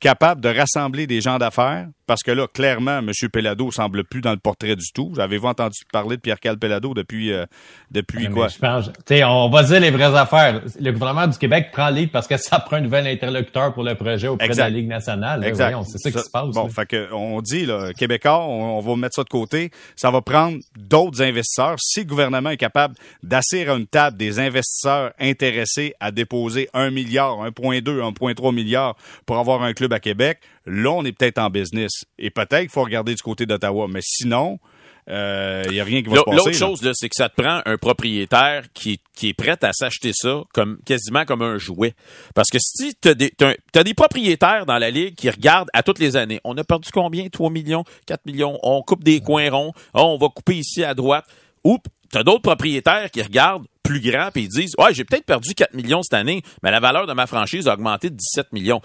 [0.00, 3.10] capable de rassembler des gens d'affaires, parce que là, clairement, M.
[3.32, 5.12] Pellado semble plus dans le portrait du tout.
[5.18, 7.46] Avez-vous entendu parler de Pierre-Cal Pellado depuis, euh,
[7.90, 8.48] depuis quoi?
[8.48, 8.90] Je pense,
[9.24, 10.60] on va dire les vraies affaires.
[10.78, 13.94] Le gouvernement du Québec prend lead parce que ça prend un nouvel interlocuteur pour le
[13.94, 15.42] projet auprès de la Ligue nationale.
[15.44, 15.76] exact.
[15.86, 16.50] C'est ça, qui se passe.
[16.50, 19.70] Bon, fait que, on dit, là, Québécois, on, va mettre ça de côté.
[19.96, 21.76] Ça va prendre d'autres investisseurs.
[21.78, 26.90] Si le gouvernement est capable d'asseoir à une table des investisseurs intéressés à déposer un
[26.90, 31.50] milliard, 1,2, 1,3 milliard pour avoir un club à Québec, là, on est peut-être en
[31.50, 32.04] business.
[32.18, 33.86] Et peut-être qu'il faut regarder du côté d'Ottawa.
[33.88, 34.58] Mais sinon,
[35.06, 36.36] il euh, n'y a rien qui va se passer.
[36.36, 40.12] L'autre chose, c'est que ça te prend un propriétaire qui, qui est prêt à s'acheter
[40.14, 41.94] ça comme quasiment comme un jouet.
[42.34, 45.98] Parce que si tu as, as, des propriétaires dans la ligue qui regardent à toutes
[45.98, 47.28] les années, on a perdu combien?
[47.28, 50.94] 3 millions, 4 millions, on coupe des coins ronds, oh, on va couper ici à
[50.94, 51.26] droite.
[51.64, 51.78] Ou
[52.10, 55.54] tu as d'autres propriétaires qui regardent plus grand et ils disent Ouais, j'ai peut-être perdu
[55.54, 58.80] 4 millions cette année, mais la valeur de ma franchise a augmenté de 17 millions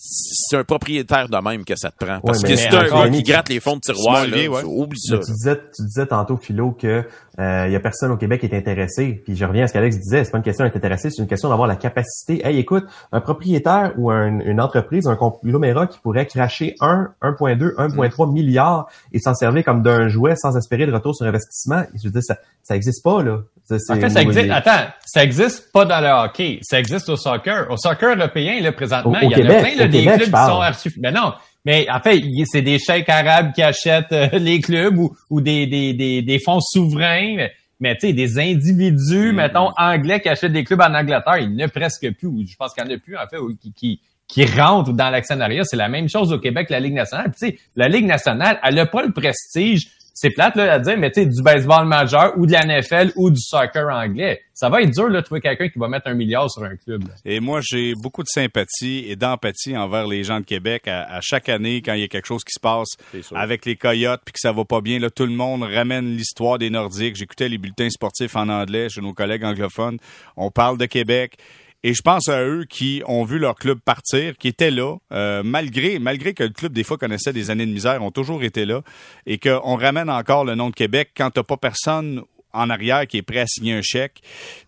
[0.00, 2.20] c'est un propriétaire de même que ça te prend.
[2.20, 5.18] Parce que c'est un gars qui gratte les fonds de tiroir, là, oublie ça.
[5.18, 7.04] Tu disais, tu disais tantôt, Philo, que
[7.40, 9.22] euh, il y a personne au Québec qui est intéressé.
[9.24, 11.28] Puis je reviens à ce qu'Alex disait, c'est pas une question d'être intéressé, c'est une
[11.28, 12.46] question d'avoir la capacité.
[12.46, 18.32] Hey, écoute, un propriétaire ou une entreprise, un conglomérat qui pourrait cracher 1, 1.2, 1.3
[18.32, 22.12] milliards et s'en servir comme d'un jouet sans espérer de retour sur investissement, je veux
[22.12, 23.40] dire, ça, ça existe pas, là.
[23.76, 27.16] Ça, en fait, ça existe, attends, ça existe pas dans le hockey, ça existe au
[27.16, 27.70] soccer.
[27.70, 30.60] Au soccer européen, là, présentement, il y en a plein, là, des clubs qui sont
[30.60, 30.90] archi...
[30.98, 31.32] Mais non,
[31.64, 35.66] mais en fait, c'est des chèques arabes qui achètent euh, les clubs ou, ou des,
[35.66, 37.48] des, des, des, fonds souverains.
[37.80, 39.34] Mais tu sais, des individus, mm-hmm.
[39.34, 42.46] mettons, anglais qui achètent des clubs en Angleterre, il n'y en a presque plus.
[42.46, 45.64] Je pense qu'il n'y en a plus, en fait, qui, qui, qui rentrent dans l'actionnariat.
[45.64, 47.32] C'est la même chose au Québec, la Ligue nationale.
[47.32, 49.88] tu sais, la Ligue nationale, elle n'a pas le prestige
[50.20, 53.12] c'est plate là, à dire, mais tu sais, du baseball majeur ou de la NFL
[53.14, 54.42] ou du soccer anglais.
[54.52, 56.74] Ça va être dur là, de trouver quelqu'un qui va mettre un milliard sur un
[56.74, 57.04] club.
[57.24, 60.88] Et moi, j'ai beaucoup de sympathie et d'empathie envers les gens de Québec.
[60.88, 62.96] À, chaque année, quand il y a quelque chose qui se passe
[63.32, 66.58] avec les Coyotes puis que ça va pas bien, là, tout le monde ramène l'histoire
[66.58, 67.14] des Nordiques.
[67.14, 69.98] J'écoutais les bulletins sportifs en anglais chez nos collègues anglophones.
[70.36, 71.38] On parle de Québec.
[71.84, 75.42] Et je pense à eux qui ont vu leur club partir, qui étaient là, euh,
[75.44, 78.64] malgré malgré que le club des fois connaissait des années de misère, ont toujours été
[78.64, 78.82] là,
[79.26, 82.22] et qu'on ramène encore le nom de Québec quand t'as pas personne
[82.52, 84.22] en arrière qui est prêt à signer un chèque.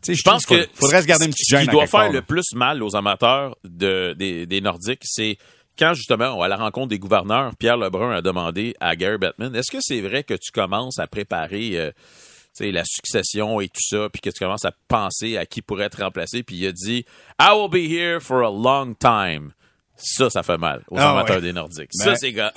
[0.07, 2.53] je, je pense que faudrait se garder une petite Ce qui doit faire le plus
[2.55, 5.39] mal aux amateurs de, des, des Nordiques, c'est
[5.79, 9.71] quand justement, à la rencontre des gouverneurs, Pierre Lebrun a demandé à Gary Bettman, est-ce
[9.71, 11.91] que c'est vrai que tu commences à préparer euh,
[12.61, 16.03] la succession et tout ça, puis que tu commences à penser à qui pourrait être
[16.03, 17.05] remplacé, puis il a dit
[17.41, 19.53] I will be here for a long time.
[20.03, 21.91] Ça, ça fait mal aux ah amateurs des Nordiques.
[21.93, 22.53] ça, ben, c'est gars,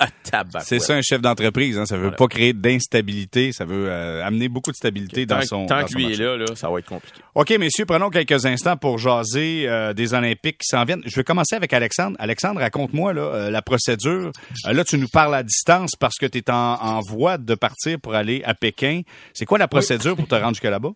[0.60, 1.78] C'est ça un chef d'entreprise.
[1.78, 1.86] Hein.
[1.86, 3.52] Ça veut pas créer d'instabilité.
[3.52, 5.66] Ça veut euh, amener beaucoup de stabilité dans son.
[5.66, 7.20] Tant que lui est là, là, ça va être compliqué.
[7.34, 11.02] OK, messieurs, prenons quelques instants pour jaser euh, des Olympiques qui s'en viennent.
[11.04, 12.16] Je vais commencer avec Alexandre.
[12.18, 14.30] Alexandre, raconte-moi là, euh, la procédure.
[14.64, 18.14] là, tu nous parles à distance parce que tu es en, voie de partir pour
[18.14, 19.02] aller à Pékin.
[19.32, 20.92] C'est quoi la procédure pour te rendre jusque là-bas?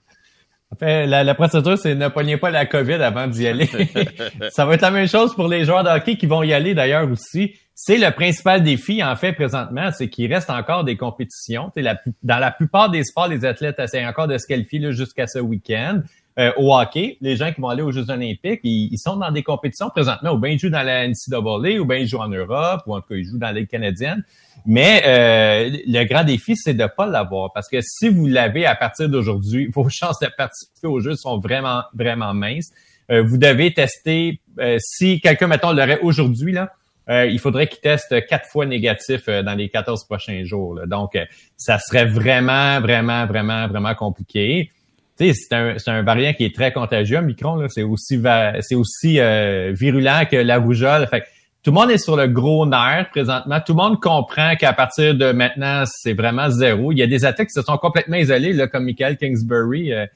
[0.81, 3.69] La, la, procédure, c'est ne pognez pas la COVID avant d'y aller.
[4.51, 6.75] ça va être la même chose pour les joueurs de hockey qui vont y aller
[6.75, 7.55] d'ailleurs aussi.
[7.75, 11.71] C'est le principal défi, en fait, présentement, c'est qu'il reste encore des compétitions.
[11.77, 15.39] La, dans la plupart des sports, les athlètes essaient encore de se qualifier jusqu'à ce
[15.39, 16.03] week-end.
[16.39, 19.43] Euh, au hockey, les gens qui vont aller aux Jeux olympiques, ils, sont dans des
[19.43, 22.83] compétitions présentement, ou bien ils jouent dans la NCAA, ou bien ils jouent en Europe,
[22.87, 24.23] ou en tout cas ils jouent dans la Ligue canadienne.
[24.65, 27.53] Mais euh, le grand défi, c'est de pas l'avoir.
[27.53, 31.39] Parce que si vous l'avez à partir d'aujourd'hui, vos chances de participer aux Jeux sont
[31.41, 32.71] vraiment, vraiment minces.
[33.11, 34.41] Euh, vous devez tester,
[34.79, 36.73] si quelqu'un, mettons, l'aurait aujourd'hui, là,
[37.11, 40.79] il faudrait qu'il teste quatre fois négatif dans les 14 prochains jours.
[40.87, 41.19] Donc,
[41.57, 44.71] ça serait vraiment, vraiment, vraiment, vraiment compliqué
[45.19, 47.67] c'est un, un variant qui est très contagieux, Micron.
[47.69, 48.21] C'est aussi,
[48.61, 51.07] c'est aussi euh, virulent que la rougeole.
[51.09, 51.25] Fait
[51.65, 53.61] tout le monde est sur le gros nerf présentement.
[53.61, 56.93] Tout le monde comprend qu'à partir de maintenant, c'est vraiment zéro.
[56.93, 60.07] Il y a des attaques qui se sont complètement isolés, là, comme Michael Kingsbury, euh,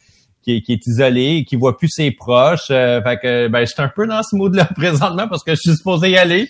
[0.43, 2.71] qui, qui, est isolé, qui voit plus ses proches.
[2.71, 5.61] Euh, fait que ben, je suis un peu dans ce mood-là présentement parce que je
[5.61, 6.49] suis supposé y aller.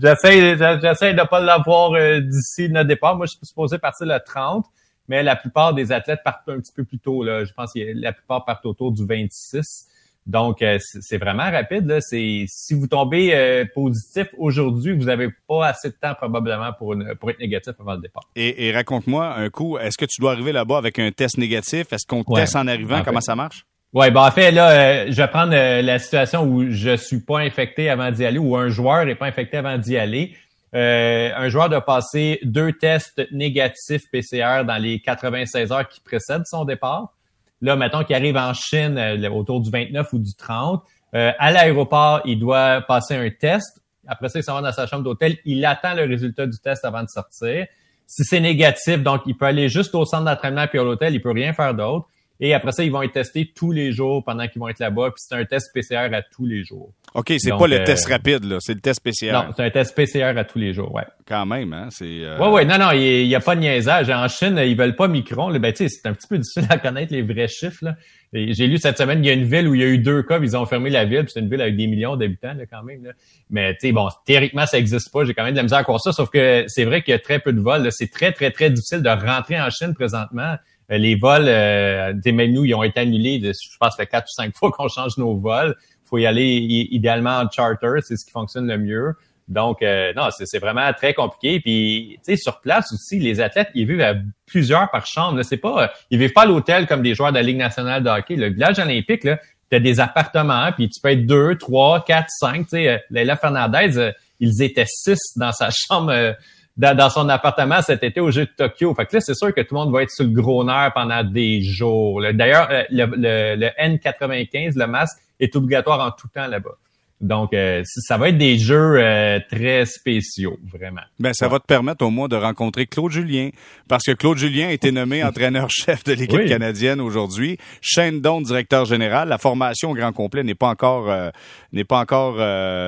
[0.00, 3.16] J'essaie, j'essaie de pas l'avoir d'ici notre départ.
[3.16, 4.64] Moi, je suis supposé partir le 30
[5.08, 7.24] mais la plupart des athlètes partent un petit peu plus tôt.
[7.24, 7.44] Là.
[7.44, 9.88] Je pense que la plupart partent autour du 26.
[10.28, 11.86] Donc, euh, c'est vraiment rapide.
[11.86, 12.00] Là.
[12.02, 17.30] si vous tombez euh, positif aujourd'hui, vous n'avez pas assez de temps probablement pour, pour
[17.30, 18.24] être négatif avant le départ.
[18.36, 21.92] Et, raconte-moi un coup, est-ce que tu dois arriver là-bas avec un test négatif?
[21.92, 23.02] Est-ce qu'on teste en arrivant?
[23.02, 23.64] Comment ça marche?
[23.94, 27.38] Oui, ben en fait, là, euh, je vais prendre la situation où je suis pas
[27.38, 30.34] infecté avant d'y aller ou un joueur n'est pas infecté avant d'y aller.
[30.74, 36.46] Euh, un joueur doit passer deux tests négatifs PCR dans les 96 heures qui précèdent
[36.46, 37.14] son départ.
[37.60, 40.82] Là, mettons qu'il arrive en Chine euh, autour du 29 ou du 30.
[41.14, 43.80] Euh, à l'aéroport, il doit passer un test.
[44.06, 45.38] Après ça, il s'en va dans sa chambre d'hôtel.
[45.44, 47.66] Il attend le résultat du test avant de sortir.
[48.06, 51.20] Si c'est négatif, donc il peut aller juste au centre d'entraînement puis à l'hôtel, il
[51.20, 52.08] peut rien faire d'autre.
[52.40, 55.10] Et après ça, ils vont être testés tous les jours pendant qu'ils vont être là-bas.
[55.10, 56.92] Puis c'est un test PCR à tous les jours.
[57.14, 58.58] OK, c'est pas le test euh, rapide, là.
[58.60, 59.32] C'est le test PCR.
[59.32, 61.04] Non, c'est un test PCR à tous les jours, ouais.
[61.26, 61.88] Quand même, hein.
[61.90, 62.04] C'est.
[62.04, 62.38] Euh...
[62.38, 62.64] Ouais, ouais.
[62.64, 64.08] Non, non, il n'y a pas de niaisage.
[64.10, 65.50] En Chine, ils veulent pas Micron.
[65.58, 67.96] Ben, tu sais, c'est un petit peu difficile à connaître les vrais chiffres, là.
[68.32, 70.22] J'ai lu cette semaine, il y a une ville où il y a eu deux
[70.22, 72.82] cas, ils ont fermé la ville, c'est une ville avec des millions d'habitants, là, quand
[72.82, 73.12] même, là.
[73.48, 75.24] Mais, tu sais, bon, théoriquement, ça existe pas.
[75.24, 77.14] J'ai quand même de la misère à croire ça, sauf que c'est vrai qu'il y
[77.14, 80.56] a très peu de vols, C'est très, très, très difficile de rentrer en Chine présentement.
[80.90, 83.40] Euh, les vols, euh, des menus, ils ont été annulés.
[83.42, 85.76] je pense quatre ou cinq fois qu'on change nos vols.
[86.04, 89.14] Il faut y aller idéalement en charter, c'est ce qui fonctionne le mieux.
[89.48, 91.60] Donc, euh, non, c'est vraiment très compliqué.
[91.60, 94.14] Puis, tu sais, sur place aussi, les athlètes, ils vivent à
[94.46, 95.42] plusieurs par chambre.
[95.42, 98.10] C'est pas, ils vivent pas à l'hôtel comme des joueurs de la Ligue nationale de
[98.10, 98.36] hockey.
[98.36, 99.38] Le village olympique, là,
[99.70, 102.64] t'as des appartements, puis tu peux être deux, trois, quatre, cinq.
[102.64, 106.34] Tu sais, Leila Fernandez, ils étaient six dans sa chambre
[106.78, 108.94] dans, son appartement cet été au jeu de Tokyo.
[108.94, 110.92] Fait que là, c'est sûr que tout le monde va être sur le gros nerf
[110.94, 112.22] pendant des jours.
[112.32, 116.76] D'ailleurs, euh, le, le, le N95, le masque, est obligatoire en tout temps là-bas.
[117.20, 121.00] Donc, euh, ça va être des jeux euh, très spéciaux, vraiment.
[121.18, 123.50] Ben, ça va te permettre au moins de rencontrer Claude Julien,
[123.88, 127.58] parce que Claude Julien a été nommé entraîneur-chef de l'équipe canadienne aujourd'hui.
[127.80, 129.28] Shane Don, directeur général.
[129.28, 131.30] La formation au grand complet n'est pas encore euh,
[131.72, 132.36] n'est pas encore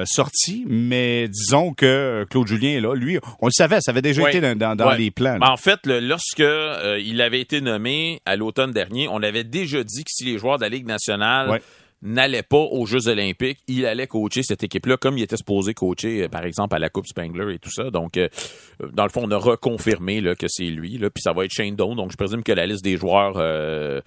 [0.07, 2.95] sortie, mais disons que Claude Julien est là.
[2.95, 5.39] Lui, on le savait, ça avait déjà été dans, dans, les plans.
[5.39, 10.05] Ben, en fait, lorsque il avait été nommé à l'automne dernier, on avait déjà dit
[10.05, 11.61] que si les joueurs de la Ligue nationale
[12.03, 16.23] n'allait pas aux Jeux olympiques, il allait coacher cette équipe-là comme il était supposé coacher,
[16.23, 17.91] euh, par exemple, à la Coupe Spangler et tout ça.
[17.91, 18.29] Donc, euh,
[18.93, 21.53] dans le fond, on a reconfirmé là, que c'est lui, là, puis ça va être
[21.53, 21.97] Shane Doan.
[21.97, 24.01] Donc, je présume que la liste des joueurs euh,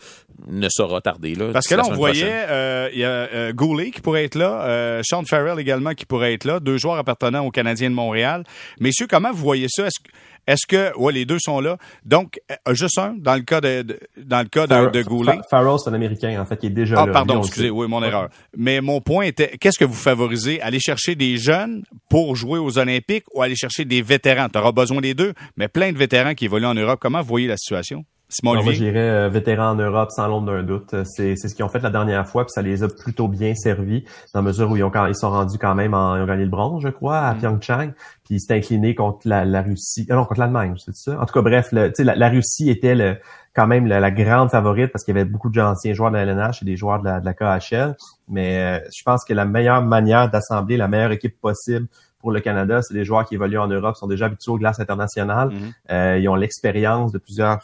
[0.48, 1.36] ne sera tardée.
[1.36, 5.24] Là, Parce que là, on voyait, il y a Goulet qui pourrait être là, Sean
[5.26, 8.44] Farrell également qui pourrait être là, deux joueurs appartenant aux Canadiens de Montréal.
[8.80, 9.86] Messieurs, comment vous voyez ça?
[9.86, 10.10] Est-ce que
[10.46, 11.78] est-ce que, ouais, les deux sont là?
[12.06, 15.40] Donc, euh, juste un, dans le cas de, dans le cas de, de Goulet.
[15.50, 17.12] Farrell, c'est un Américain, en fait, qui est déjà ah, là.
[17.12, 18.30] Ah, pardon, excusez, oui, mon erreur.
[18.58, 20.62] Mais mon point était, qu'est-ce que vous favorisez?
[20.62, 24.50] Aller chercher des jeunes pour jouer aux Olympiques ou aller chercher des vétérans?
[24.50, 27.00] Tu auras besoin des deux, mais plein de vétérans qui évoluent en Europe.
[27.02, 28.04] Comment vous voyez la situation?
[28.34, 30.96] Simon moi, j'irais euh, vétéran en Europe sans l'ombre d'un doute.
[31.06, 33.54] C'est, c'est ce qu'ils ont fait la dernière fois, puis ça les a plutôt bien
[33.54, 34.04] servis,
[34.34, 36.44] dans la mesure où ils, ont, ils sont rendus quand même en ils ont gagné
[36.44, 37.38] le bronze, je crois, à mm.
[37.38, 37.92] Pyeongchang,
[38.24, 40.08] puis ils s'étaient inclinés contre la, la Russie.
[40.10, 41.20] Euh, non, contre l'Allemagne, c'est ça?
[41.22, 43.18] En tout cas, bref, le, la, la Russie était le,
[43.56, 46.24] quand même la, grande favorite parce qu'il y avait beaucoup de anciens joueurs de la
[46.24, 47.96] LNH et des joueurs de la, de la KHL.
[48.28, 51.88] Mais euh, je pense que la meilleure manière d'assembler la meilleure équipe possible
[52.24, 54.80] pour le Canada, c'est des joueurs qui évoluent en Europe, sont déjà habitués aux glaces
[54.80, 55.50] internationales.
[55.50, 55.74] Mhm.
[55.92, 57.60] euh, ils ont l'expérience de plusieurs,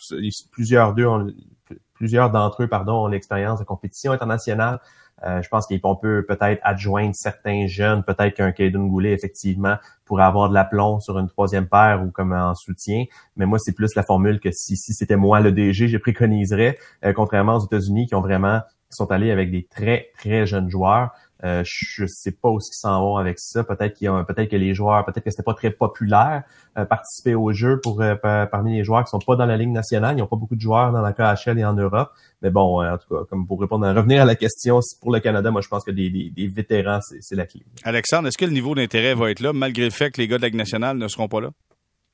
[0.52, 1.08] plusieurs d'eux
[1.94, 4.80] plusieurs d'entre eux, pardon, ont l'expérience de compétition internationale.
[5.24, 10.24] Euh, je pense qu'on peut peut-être adjoindre certains jeunes, peut-être qu'un Caden Goulet, effectivement, pourrait
[10.26, 13.06] avoir de l'aplomb sur une troisième paire ou comme en soutien.
[13.38, 16.78] Mais moi, c'est plus la formule que si, si c'était moi le DG, je préconiserais,
[17.06, 20.70] euh, contrairement aux États-Unis qui ont vraiment qui sont allés avec des très, très jeunes
[20.70, 21.12] joueurs.
[21.44, 23.64] Euh, je sais pas où ils s'en vont avec ça.
[23.64, 26.44] Peut-être qu'il peut-être que les joueurs, peut-être que c'était pas très populaire
[26.78, 28.16] euh, participer au jeu pour euh,
[28.46, 30.18] parmi les joueurs qui sont pas dans la ligue nationale.
[30.18, 32.12] Ils ont pas beaucoup de joueurs dans la KHL et en Europe.
[32.42, 35.20] Mais bon, en tout cas, comme pour répondre, à, revenir à la question pour le
[35.20, 37.62] Canada, moi je pense que des, des, vétérans, c'est la clé.
[37.84, 40.38] Alexandre, est-ce que le niveau d'intérêt va être là malgré le fait que les gars
[40.38, 41.52] de la ligue nationale ne seront pas là?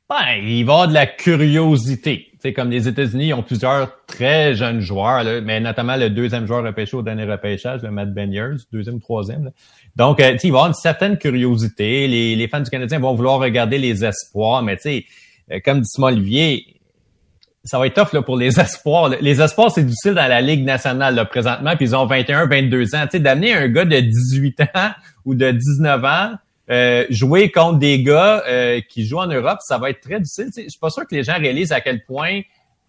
[0.08, 2.28] Ben, il va avoir de la curiosité.
[2.40, 6.64] C'est comme les États-Unis, ont plusieurs très jeunes joueurs, là, mais notamment le deuxième joueur
[6.64, 9.50] repêché au dernier repêchage, le Matt Beniers, deuxième, troisième.
[9.96, 12.08] Donc, euh, il va y avoir une certaine curiosité.
[12.08, 15.06] Les, les, fans du Canadien vont vouloir regarder les espoirs, mais tu sais,
[15.52, 16.80] euh, comme dit Simon Olivier,
[17.64, 19.10] ça va être tough là, pour les espoirs.
[19.10, 22.94] Les espoirs, c'est difficile dans la Ligue nationale là, présentement, puis ils ont 21, 22
[22.94, 23.06] ans.
[23.06, 24.92] Tu sais, d'amener un gars de 18 ans
[25.26, 26.34] ou de 19 ans
[26.70, 30.50] euh, jouer contre des gars euh, qui jouent en Europe, ça va être très difficile.
[30.56, 32.42] Je suis pas sûr que les gens réalisent à quel point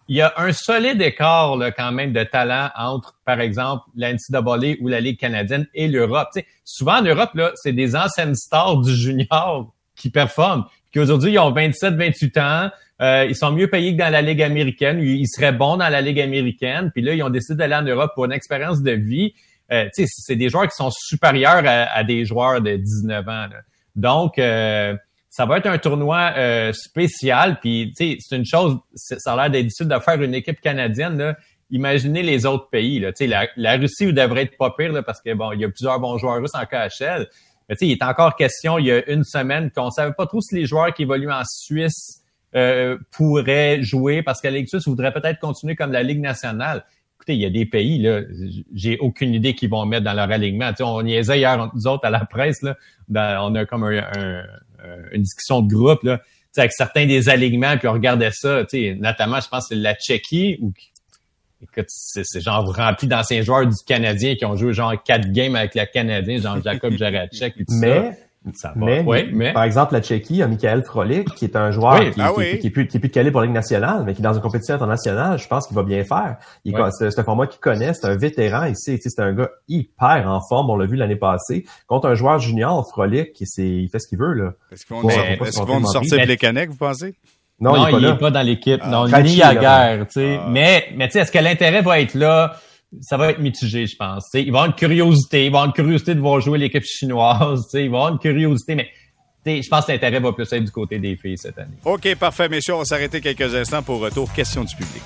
[0.09, 4.77] il y a un solide écart quand même de talent entre, par exemple, la NCAA
[4.79, 6.29] ou la Ligue canadienne et l'Europe.
[6.63, 10.63] souvent en Europe, là, c'est des anciennes stars du junior qui performent,
[10.93, 12.69] qui aujourd'hui ils ont 27-28 ans,
[13.01, 16.01] euh, ils sont mieux payés que dans la Ligue américaine, ils seraient bons dans la
[16.01, 19.33] Ligue américaine, puis là, ils ont décidé d'aller en Europe pour une expérience de vie.
[19.71, 23.47] Euh, c'est des joueurs qui sont supérieurs à, des joueurs de 19 ans.
[23.95, 24.95] Donc, euh,
[25.29, 27.59] ça va être un tournoi euh, spécial.
[27.59, 31.17] Puis, c'est une chose, ça a l'air d'être difficile de faire une équipe canadienne.
[31.17, 31.35] Là.
[31.69, 32.99] Imaginez les autres pays.
[32.99, 33.11] Là.
[33.21, 35.99] La, la Russie devrait être pas pire là, parce que bon, il y a plusieurs
[35.99, 37.27] bons joueurs russes en KHL.
[37.69, 40.55] Mais il est encore question, il y a une semaine, qu'on savait pas trop si
[40.55, 42.21] les joueurs qui évoluent en Suisse
[42.55, 46.85] euh, pourraient jouer parce que la Ligue suisse voudrait peut-être continuer comme la Ligue nationale
[47.33, 48.21] il y a des pays, là,
[48.73, 50.69] j'ai aucune idée qu'ils vont mettre dans leur alignement.
[50.69, 52.75] Tu sais, on niaisait hier, nous autres, à la presse, là,
[53.41, 56.23] on a comme une discussion de groupe, là, tu
[56.53, 59.75] sais, avec certains des alignements, puis on regardait ça, tu sais, notamment, je pense, c'est
[59.75, 60.73] la Tchéquie, ou
[61.61, 65.75] écoute, c'est genre rempli d'anciens joueurs du Canadien qui ont joué genre quatre games avec
[65.75, 68.11] le Canadien, genre Jacob Jaracek et tout Mais,
[68.75, 72.59] mais, par exemple, la Tchéquie a Michael Frolik, qui est un joueur qui, ah qui,
[72.59, 74.33] qui, est plus, qui est plus calé pour la Ligue nationale, mais qui est dans
[74.33, 76.37] une compétition internationale, je pense qu'il va bien faire.
[76.91, 80.69] C'est un format qu'il connaît, c'est un vétéran ici, c'est un gars hyper en forme,
[80.69, 81.65] on l'a vu l'année passée.
[81.87, 84.33] Contre un joueur junior, Frolik, il fait ce qu'il veut.
[84.33, 84.53] là.
[84.71, 84.95] Est-ce qu'ils
[85.65, 87.15] vont, nous sortir Plekanec, vous pensez?
[87.59, 88.81] Non, il, est pas, dans l'équipe.
[88.83, 88.89] Ah.
[88.89, 90.39] non, ni à guerre, tu sais.
[90.39, 90.47] Ah.
[90.49, 92.55] Mais, mais tu sais, est-ce que l'intérêt va être là?
[93.01, 94.25] Ça va être mitigé, je pense.
[94.29, 96.83] T'sais, il va avoir une curiosité, il va avoir une curiosité de voir jouer l'équipe
[96.83, 98.89] chinoise, il va avoir une curiosité, mais
[99.45, 101.75] je pense que l'intérêt va plus être du côté des filles cette année.
[101.85, 102.75] OK, parfait, messieurs.
[102.75, 104.31] On va s'arrêter quelques instants pour retour.
[104.33, 105.03] Question du public.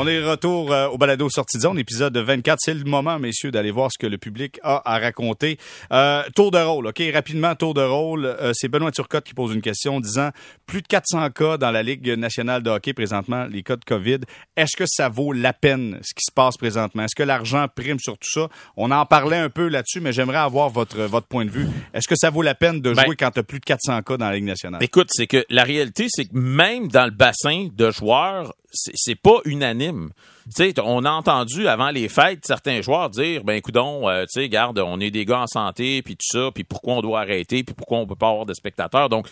[0.00, 2.58] On est retour euh, au balado sortie de zone, épisode 24.
[2.60, 5.58] C'est le moment, messieurs, d'aller voir ce que le public a à raconter.
[5.90, 7.02] Euh, tour de rôle, OK?
[7.12, 8.24] Rapidement, tour de rôle.
[8.24, 10.30] Euh, c'est Benoît Turcotte qui pose une question disant
[10.66, 14.18] plus de 400 cas dans la Ligue nationale de hockey présentement, les cas de COVID.
[14.56, 17.02] Est-ce que ça vaut la peine ce qui se passe présentement?
[17.02, 18.48] Est-ce que l'argent prime sur tout ça?
[18.76, 21.66] On en parlait un peu là-dessus, mais j'aimerais avoir votre, votre point de vue.
[21.92, 24.02] Est-ce que ça vaut la peine de ben jouer quand tu as plus de 400
[24.02, 24.80] cas dans la Ligue nationale?
[24.80, 29.40] Écoute, c'est que la réalité, c'est que même dans le bassin de joueurs, c'est pas
[29.44, 30.10] unanime.
[30.54, 34.46] Tu sais, on a entendu avant les fêtes certains joueurs dire ben écoudons, euh, tu
[34.48, 37.64] garde, on est des gars en santé puis tout ça, puis pourquoi on doit arrêter,
[37.64, 39.08] puis pourquoi on peut pas avoir de spectateurs?
[39.08, 39.28] Donc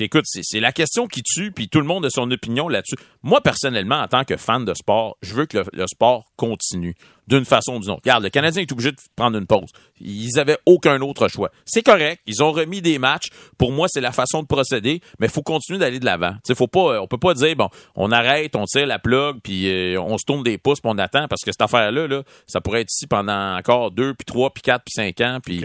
[0.00, 2.96] écoute, c'est la question qui tue, puis tout le monde a son opinion là-dessus.
[3.22, 6.94] Moi, personnellement, en tant que fan de sport, je veux que le, sport continue
[7.30, 8.02] d'une façon ou d'une autre.
[8.04, 9.70] Regarde, le Canadien est obligé de prendre une pause.
[10.00, 11.50] Ils avaient aucun autre choix.
[11.64, 12.20] C'est correct.
[12.26, 13.28] Ils ont remis des matchs.
[13.56, 16.34] Pour moi, c'est la façon de procéder, mais il faut continuer d'aller de l'avant.
[16.44, 19.70] Tu faut pas, on peut pas dire, bon, on arrête, on tire la plug, puis
[19.70, 22.60] euh, on se tourne des pouces, puis on attend, parce que cette affaire-là, là, ça
[22.60, 25.62] pourrait être ici pendant encore deux, puis trois, puis quatre, puis cinq ans, puis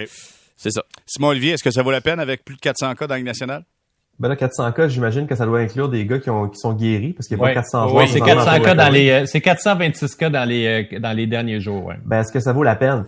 [0.55, 0.84] c'est ça.
[1.05, 3.22] Simon Olivier, est-ce que ça vaut la peine avec plus de 400 cas dans la
[3.22, 3.66] nationale?
[4.18, 6.74] Ben là, 400 cas, j'imagine que ça doit inclure des gars qui, ont, qui sont
[6.74, 8.03] guéris, parce qu'il n'y a pas 400 joueurs.
[8.03, 11.28] Oui, c'est 400 cas dans les, euh, c'est 426 cas dans les, euh, dans les
[11.28, 11.95] derniers jours, ouais.
[12.05, 13.03] Ben, est-ce que ça vaut la peine?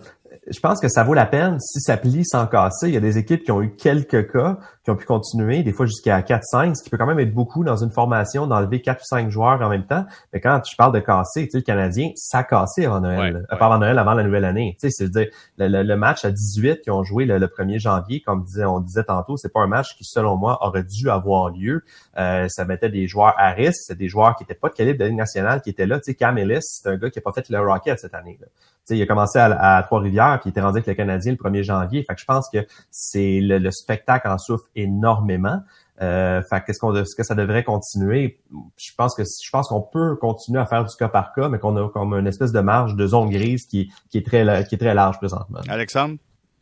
[0.50, 2.88] Je pense que ça vaut la peine si ça plie sans casser.
[2.88, 5.72] Il y a des équipes qui ont eu quelques cas, qui ont pu continuer, des
[5.72, 9.00] fois jusqu'à 4-5, ce qui peut quand même être beaucoup dans une formation d'enlever 4
[9.00, 10.04] ou 5 joueurs en même temps.
[10.32, 13.46] Mais quand je parle de casser, tu sais, le Canadien, ça a cassé avant Noël.
[13.48, 14.76] pas avant Noël, avant la nouvelle année.
[14.80, 18.64] Tu sais, c'est-à-dire, le, match à 18 qui ont joué le, 1er janvier, comme disait,
[18.64, 21.84] on disait tantôt, c'est pas un match qui, selon moi, aurait dû avoir lieu.
[22.18, 23.80] Euh, ça mettait des joueurs à risque.
[23.84, 25.98] C'est des joueurs qui étaient pas de calibre de Ligue nationale qui étaient là.
[25.98, 28.38] Tu sais, Cam Ellis, c'est un gars qui a pas fait le Rocket cette année.
[28.40, 28.46] Là
[28.90, 32.02] il a commencé à, Trois-Rivières, puis il était rendu avec le Canadien le 1er janvier.
[32.02, 35.60] Fait que je pense que c'est le, spectacle en souffre énormément.
[36.00, 38.38] Euh, fait qu'est-ce qu'on ce que ça devrait continuer
[38.76, 41.58] Je pense que je pense qu'on peut continuer à faire du cas par cas, mais
[41.58, 44.76] qu'on a comme une espèce de marge de zone grise qui, qui est très qui
[44.76, 45.58] est très large présentement.
[45.68, 46.16] Alexandre?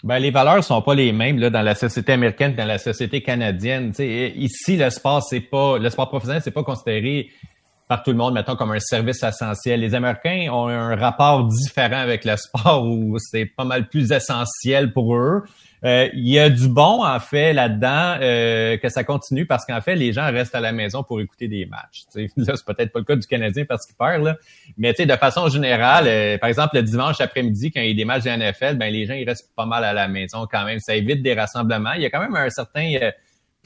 [0.05, 2.79] Ben, les valeurs sont pas les mêmes là, dans la société américaine que dans la
[2.79, 3.93] société canadienne.
[3.99, 7.31] ici, le sport, c'est pas le sport professionnel, c'est pas considéré
[7.89, 9.81] par tout le monde, mettons, comme un service essentiel.
[9.81, 14.93] Les Américains ont un rapport différent avec le sport où c'est pas mal plus essentiel
[14.93, 15.45] pour eux.
[15.85, 19.81] Euh, il y a du bon, en fait, là-dedans, euh, que ça continue parce qu'en
[19.81, 22.05] fait, les gens restent à la maison pour écouter des matchs.
[22.37, 24.37] Là, c'est peut-être pas le cas du Canadien parce qu'il perd, là.
[24.79, 28.05] Mais de façon générale, euh, par exemple, le dimanche après-midi, quand il y a des
[28.05, 30.81] matchs de NFL, ben les gens ils restent pas mal à la maison quand même.
[30.81, 31.93] Ça évite des rassemblements.
[31.93, 32.99] Il y a quand même un certain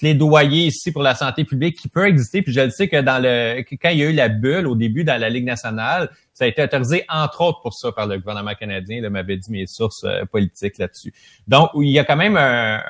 [0.00, 2.40] plaidoyer ici pour la santé publique qui peut exister.
[2.40, 4.74] Puis je le sais que dans le quand il y a eu la bulle au
[4.74, 8.18] début dans la Ligue nationale, ça a été autorisé entre autres pour ça par le
[8.18, 9.08] gouvernement canadien.
[9.10, 11.12] M'avait dit mes sources euh, politiques là-dessus.
[11.46, 12.80] Donc il y a quand même un,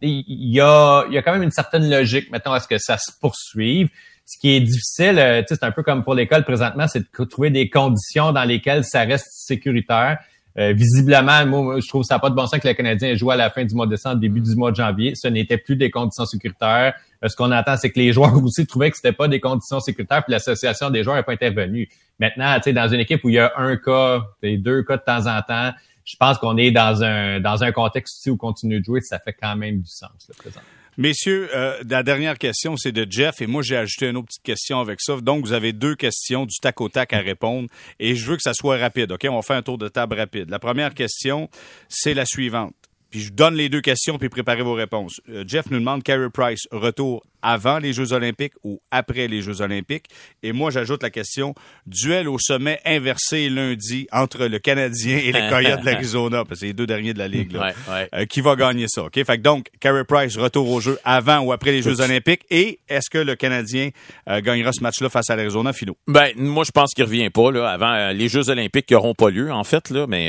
[0.00, 2.78] il y a il y a quand même une certaine logique mettons à ce que
[2.78, 3.88] ça se poursuive.
[4.24, 7.50] Ce qui est difficile, euh, c'est un peu comme pour l'école présentement, c'est de trouver
[7.50, 10.18] des conditions dans lesquelles ça reste sécuritaire.
[10.58, 13.36] Euh, visiblement, moi, je trouve ça pas de bon sens que le Canadien joué à
[13.36, 15.14] la fin du mois de décembre, début du mois de janvier.
[15.14, 16.94] Ce n'était plus des conditions sécuritaires.
[17.22, 19.78] Euh, ce qu'on attend, c'est que les joueurs aussi trouvaient que c'était pas des conditions
[19.78, 21.88] sécuritaires, puis l'association des joueurs n'a pas intervenu.
[22.18, 25.02] Maintenant, tu sais, dans une équipe où il y a un cas, deux cas de
[25.02, 25.72] temps en temps,
[26.04, 29.34] je pense qu'on est dans un dans un contexte où continue de jouer, ça fait
[29.34, 30.60] quand même du sens, le présent.
[30.98, 34.42] Messieurs, euh, la dernière question, c'est de Jeff, et moi, j'ai ajouté une autre petite
[34.42, 35.16] question avec ça.
[35.20, 37.68] Donc, vous avez deux questions du tac au tac à répondre,
[38.00, 39.24] et je veux que ça soit rapide, OK?
[39.30, 40.50] On faire un tour de table rapide.
[40.50, 41.48] La première question,
[41.88, 42.74] c'est la suivante.
[43.10, 45.20] Puis je donne les deux questions, puis préparez vos réponses.
[45.30, 49.60] Euh, Jeff nous demande Carey Price, retour avant les Jeux olympiques ou après les Jeux
[49.60, 50.06] olympiques?
[50.42, 51.54] Et moi, j'ajoute la question,
[51.86, 56.56] duel au sommet inversé lundi entre le Canadien et les Coyotes de l'Arizona, parce que
[56.56, 57.52] c'est les deux derniers de la Ligue.
[57.52, 57.72] Là.
[58.14, 59.04] Euh, qui va gagner ça?
[59.04, 59.14] OK?
[59.14, 62.42] Fait que donc, Carey Price, retour au jeu avant ou après les Jeux olympiques.
[62.50, 63.90] Et est-ce que le Canadien
[64.28, 65.96] euh, gagnera ce match-là face à l'Arizona, Philo?
[66.06, 69.30] Ben, moi, je pense qu'il revient pas là, avant les Jeux olympiques qui n'auront pas
[69.30, 69.90] lieu, en fait.
[69.90, 70.28] Là, mais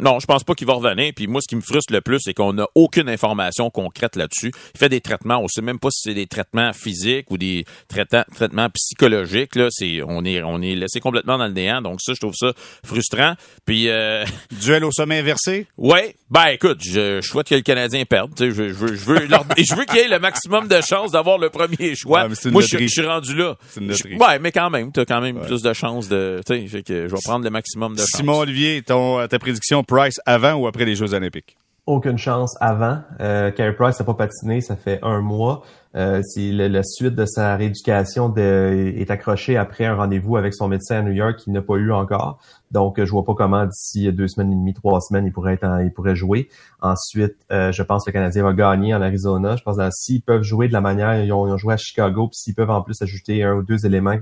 [0.00, 1.12] non, je pense pas qu'il va revenir.
[1.14, 4.52] Puis moi, ce qui me frustre le plus, c'est qu'on n'a aucune information concrète là-dessus.
[4.74, 7.64] Il fait des traitements, on sait même pas si c'est des traitements physiques ou des
[7.88, 9.54] traitements, traitements psychologiques.
[9.56, 11.82] Là, c'est on est on est laissé complètement dans le néant.
[11.82, 12.52] Donc ça, je trouve ça
[12.84, 13.34] frustrant.
[13.64, 14.24] Puis euh,
[14.62, 15.66] duel au sommet inversé?
[15.76, 16.16] Ouais.
[16.30, 18.32] Ben écoute, je, je souhaite que le Canadien perde.
[18.38, 19.18] Je, je, veux je veux
[19.58, 22.28] je veux qu'il y ait le maximum de chances d'avoir le premier choix.
[22.46, 23.56] Moi, je, suis rendu là.
[23.78, 26.40] ouais, mais quand même, tu as quand même plus de chances de.
[26.46, 28.10] Sais, que je vais prendre le maximum de chances.
[28.16, 31.56] Simon Olivier, ton ta prédiction Price avant ou après les Jeux Olympiques?
[31.86, 33.00] Aucune chance avant.
[33.20, 35.62] Euh, Carey Price n'a pas patiné, ça fait un mois.
[35.96, 40.66] Euh, si la suite de sa rééducation de, est accrochée après un rendez-vous avec son
[40.66, 42.38] médecin à New York qu'il n'a pas eu encore.
[42.72, 45.64] Donc, je vois pas comment d'ici deux semaines et demie, trois semaines, il pourrait être
[45.84, 46.48] il pourrait jouer.
[46.80, 49.54] Ensuite, euh, je pense que le Canadien va gagner en Arizona.
[49.54, 52.36] Je pense que s'ils peuvent jouer de la manière ils ont, joué à Chicago, puis
[52.36, 54.16] s'ils peuvent en plus ajouter un ou deux éléments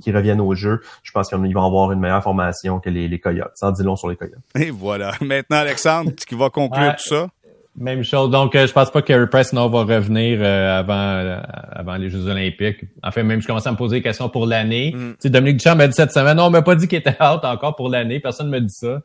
[0.00, 3.18] qui reviennent au jeu, je pense qu'ils vont avoir une meilleure formation que les, les
[3.18, 3.52] Coyotes.
[3.56, 4.38] Sans dire long sur les Coyotes.
[4.54, 5.12] Et voilà.
[5.20, 7.28] Maintenant, Alexandre, qui va conclure tout ça?
[7.74, 8.30] Même chose.
[8.30, 11.40] Donc, euh, je pense pas que Carey Price va revenir euh, avant euh,
[11.70, 12.84] avant les Jeux Olympiques.
[13.02, 14.92] En fait, même je commençais à me poser des questions pour l'année.
[14.94, 15.12] Mm.
[15.12, 17.16] Tu sais, Dominique Duchamp m'a dit cette semaine, non, on m'a pas dit qu'il était
[17.22, 18.20] out encore pour l'année.
[18.20, 19.00] Personne ne me dit ça.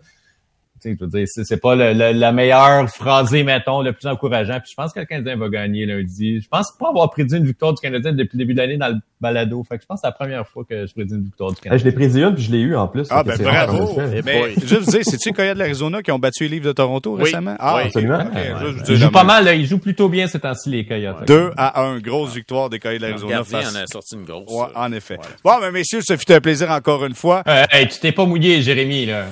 [0.83, 4.59] Je veux dire, c'est, c'est pas le, le- la meilleure phrasée, mettons, le plus encourageant.
[4.59, 6.41] Puis je pense que le Canadien va gagner lundi.
[6.41, 8.89] Je pense pas avoir prédit une victoire du Canadien depuis le début de l'année dans
[8.89, 9.63] le balado.
[9.67, 11.57] Fait que je pense que c'est la première fois que je prédis une victoire du
[11.57, 11.85] Eh, je Canadien.
[11.85, 13.07] l'ai prédit une, puis je l'ai eu en plus.
[13.09, 13.99] Ah, ben bravo.
[14.01, 14.21] effet.
[14.25, 14.53] Mais Oui.
[14.61, 17.15] juste vous dire, c'est-tu les Coyotes de l'Arizona qui ont battu les livres de Toronto
[17.17, 17.23] Oui.
[17.23, 17.55] récemment?
[17.59, 17.81] Ah, Oui.
[17.85, 18.19] Absolument.
[18.19, 19.53] ok, je veux Il dire, joue pas mal, là.
[19.55, 21.27] Il joue plutôt bien ces temps-ci, les Coyotes.
[21.27, 23.75] 2 à 1, grosse victoire des Coyotes de Le l'Arizona gardien face...
[23.75, 24.45] en a sorti une grosse.
[24.51, 25.15] Ouais, euh, en effet.
[25.15, 25.25] ouais.
[25.43, 27.43] Bon, mais messieurs, ce fut un plaisir encore une fois.
[27.47, 29.25] Euh, hey, tu t'es pas mouillé, Jérémy, là.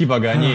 [0.00, 0.54] Qui va gagner?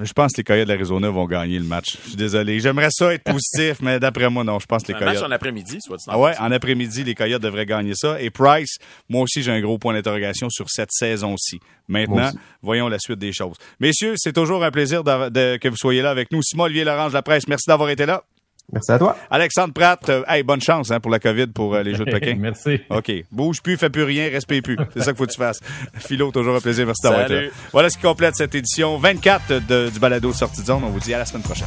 [0.00, 1.96] Je pense que les Coyotes de l'Arizona vont gagner le match.
[2.02, 2.58] Je suis désolé.
[2.58, 4.58] J'aimerais ça être positif, mais d'après moi, non.
[4.58, 5.28] Je pense que les Un match Coyotes...
[5.28, 8.20] en après-midi, soit Ah ouais, en après-midi, les Coyotes devraient gagner ça.
[8.20, 8.78] Et Price,
[9.08, 11.60] moi aussi, j'ai un gros point d'interrogation sur cette saison-ci.
[11.86, 13.54] Maintenant, voyons la suite des choses.
[13.78, 16.42] Messieurs, c'est toujours un plaisir de- que vous soyez là avec nous.
[16.42, 18.24] Simon Olivier Laurent de la presse, merci d'avoir été là.
[18.72, 19.16] Merci à toi.
[19.30, 22.10] Alexandre Pratt, euh, hey, bonne chance hein, pour la COVID, pour euh, les Jeux de
[22.18, 22.36] Pékin.
[22.38, 22.80] Merci.
[22.90, 23.10] OK.
[23.32, 24.76] Bouge plus, fais plus rien, respire plus.
[24.94, 25.60] C'est ça qu'il faut que tu fasses.
[25.94, 26.84] Philo, toujours un plaisir.
[26.84, 27.48] Merci d'avoir été là.
[27.72, 30.82] Voilà ce qui complète cette édition 24 de- du balado Sortie de zone.
[30.84, 31.66] On vous dit à la semaine prochaine.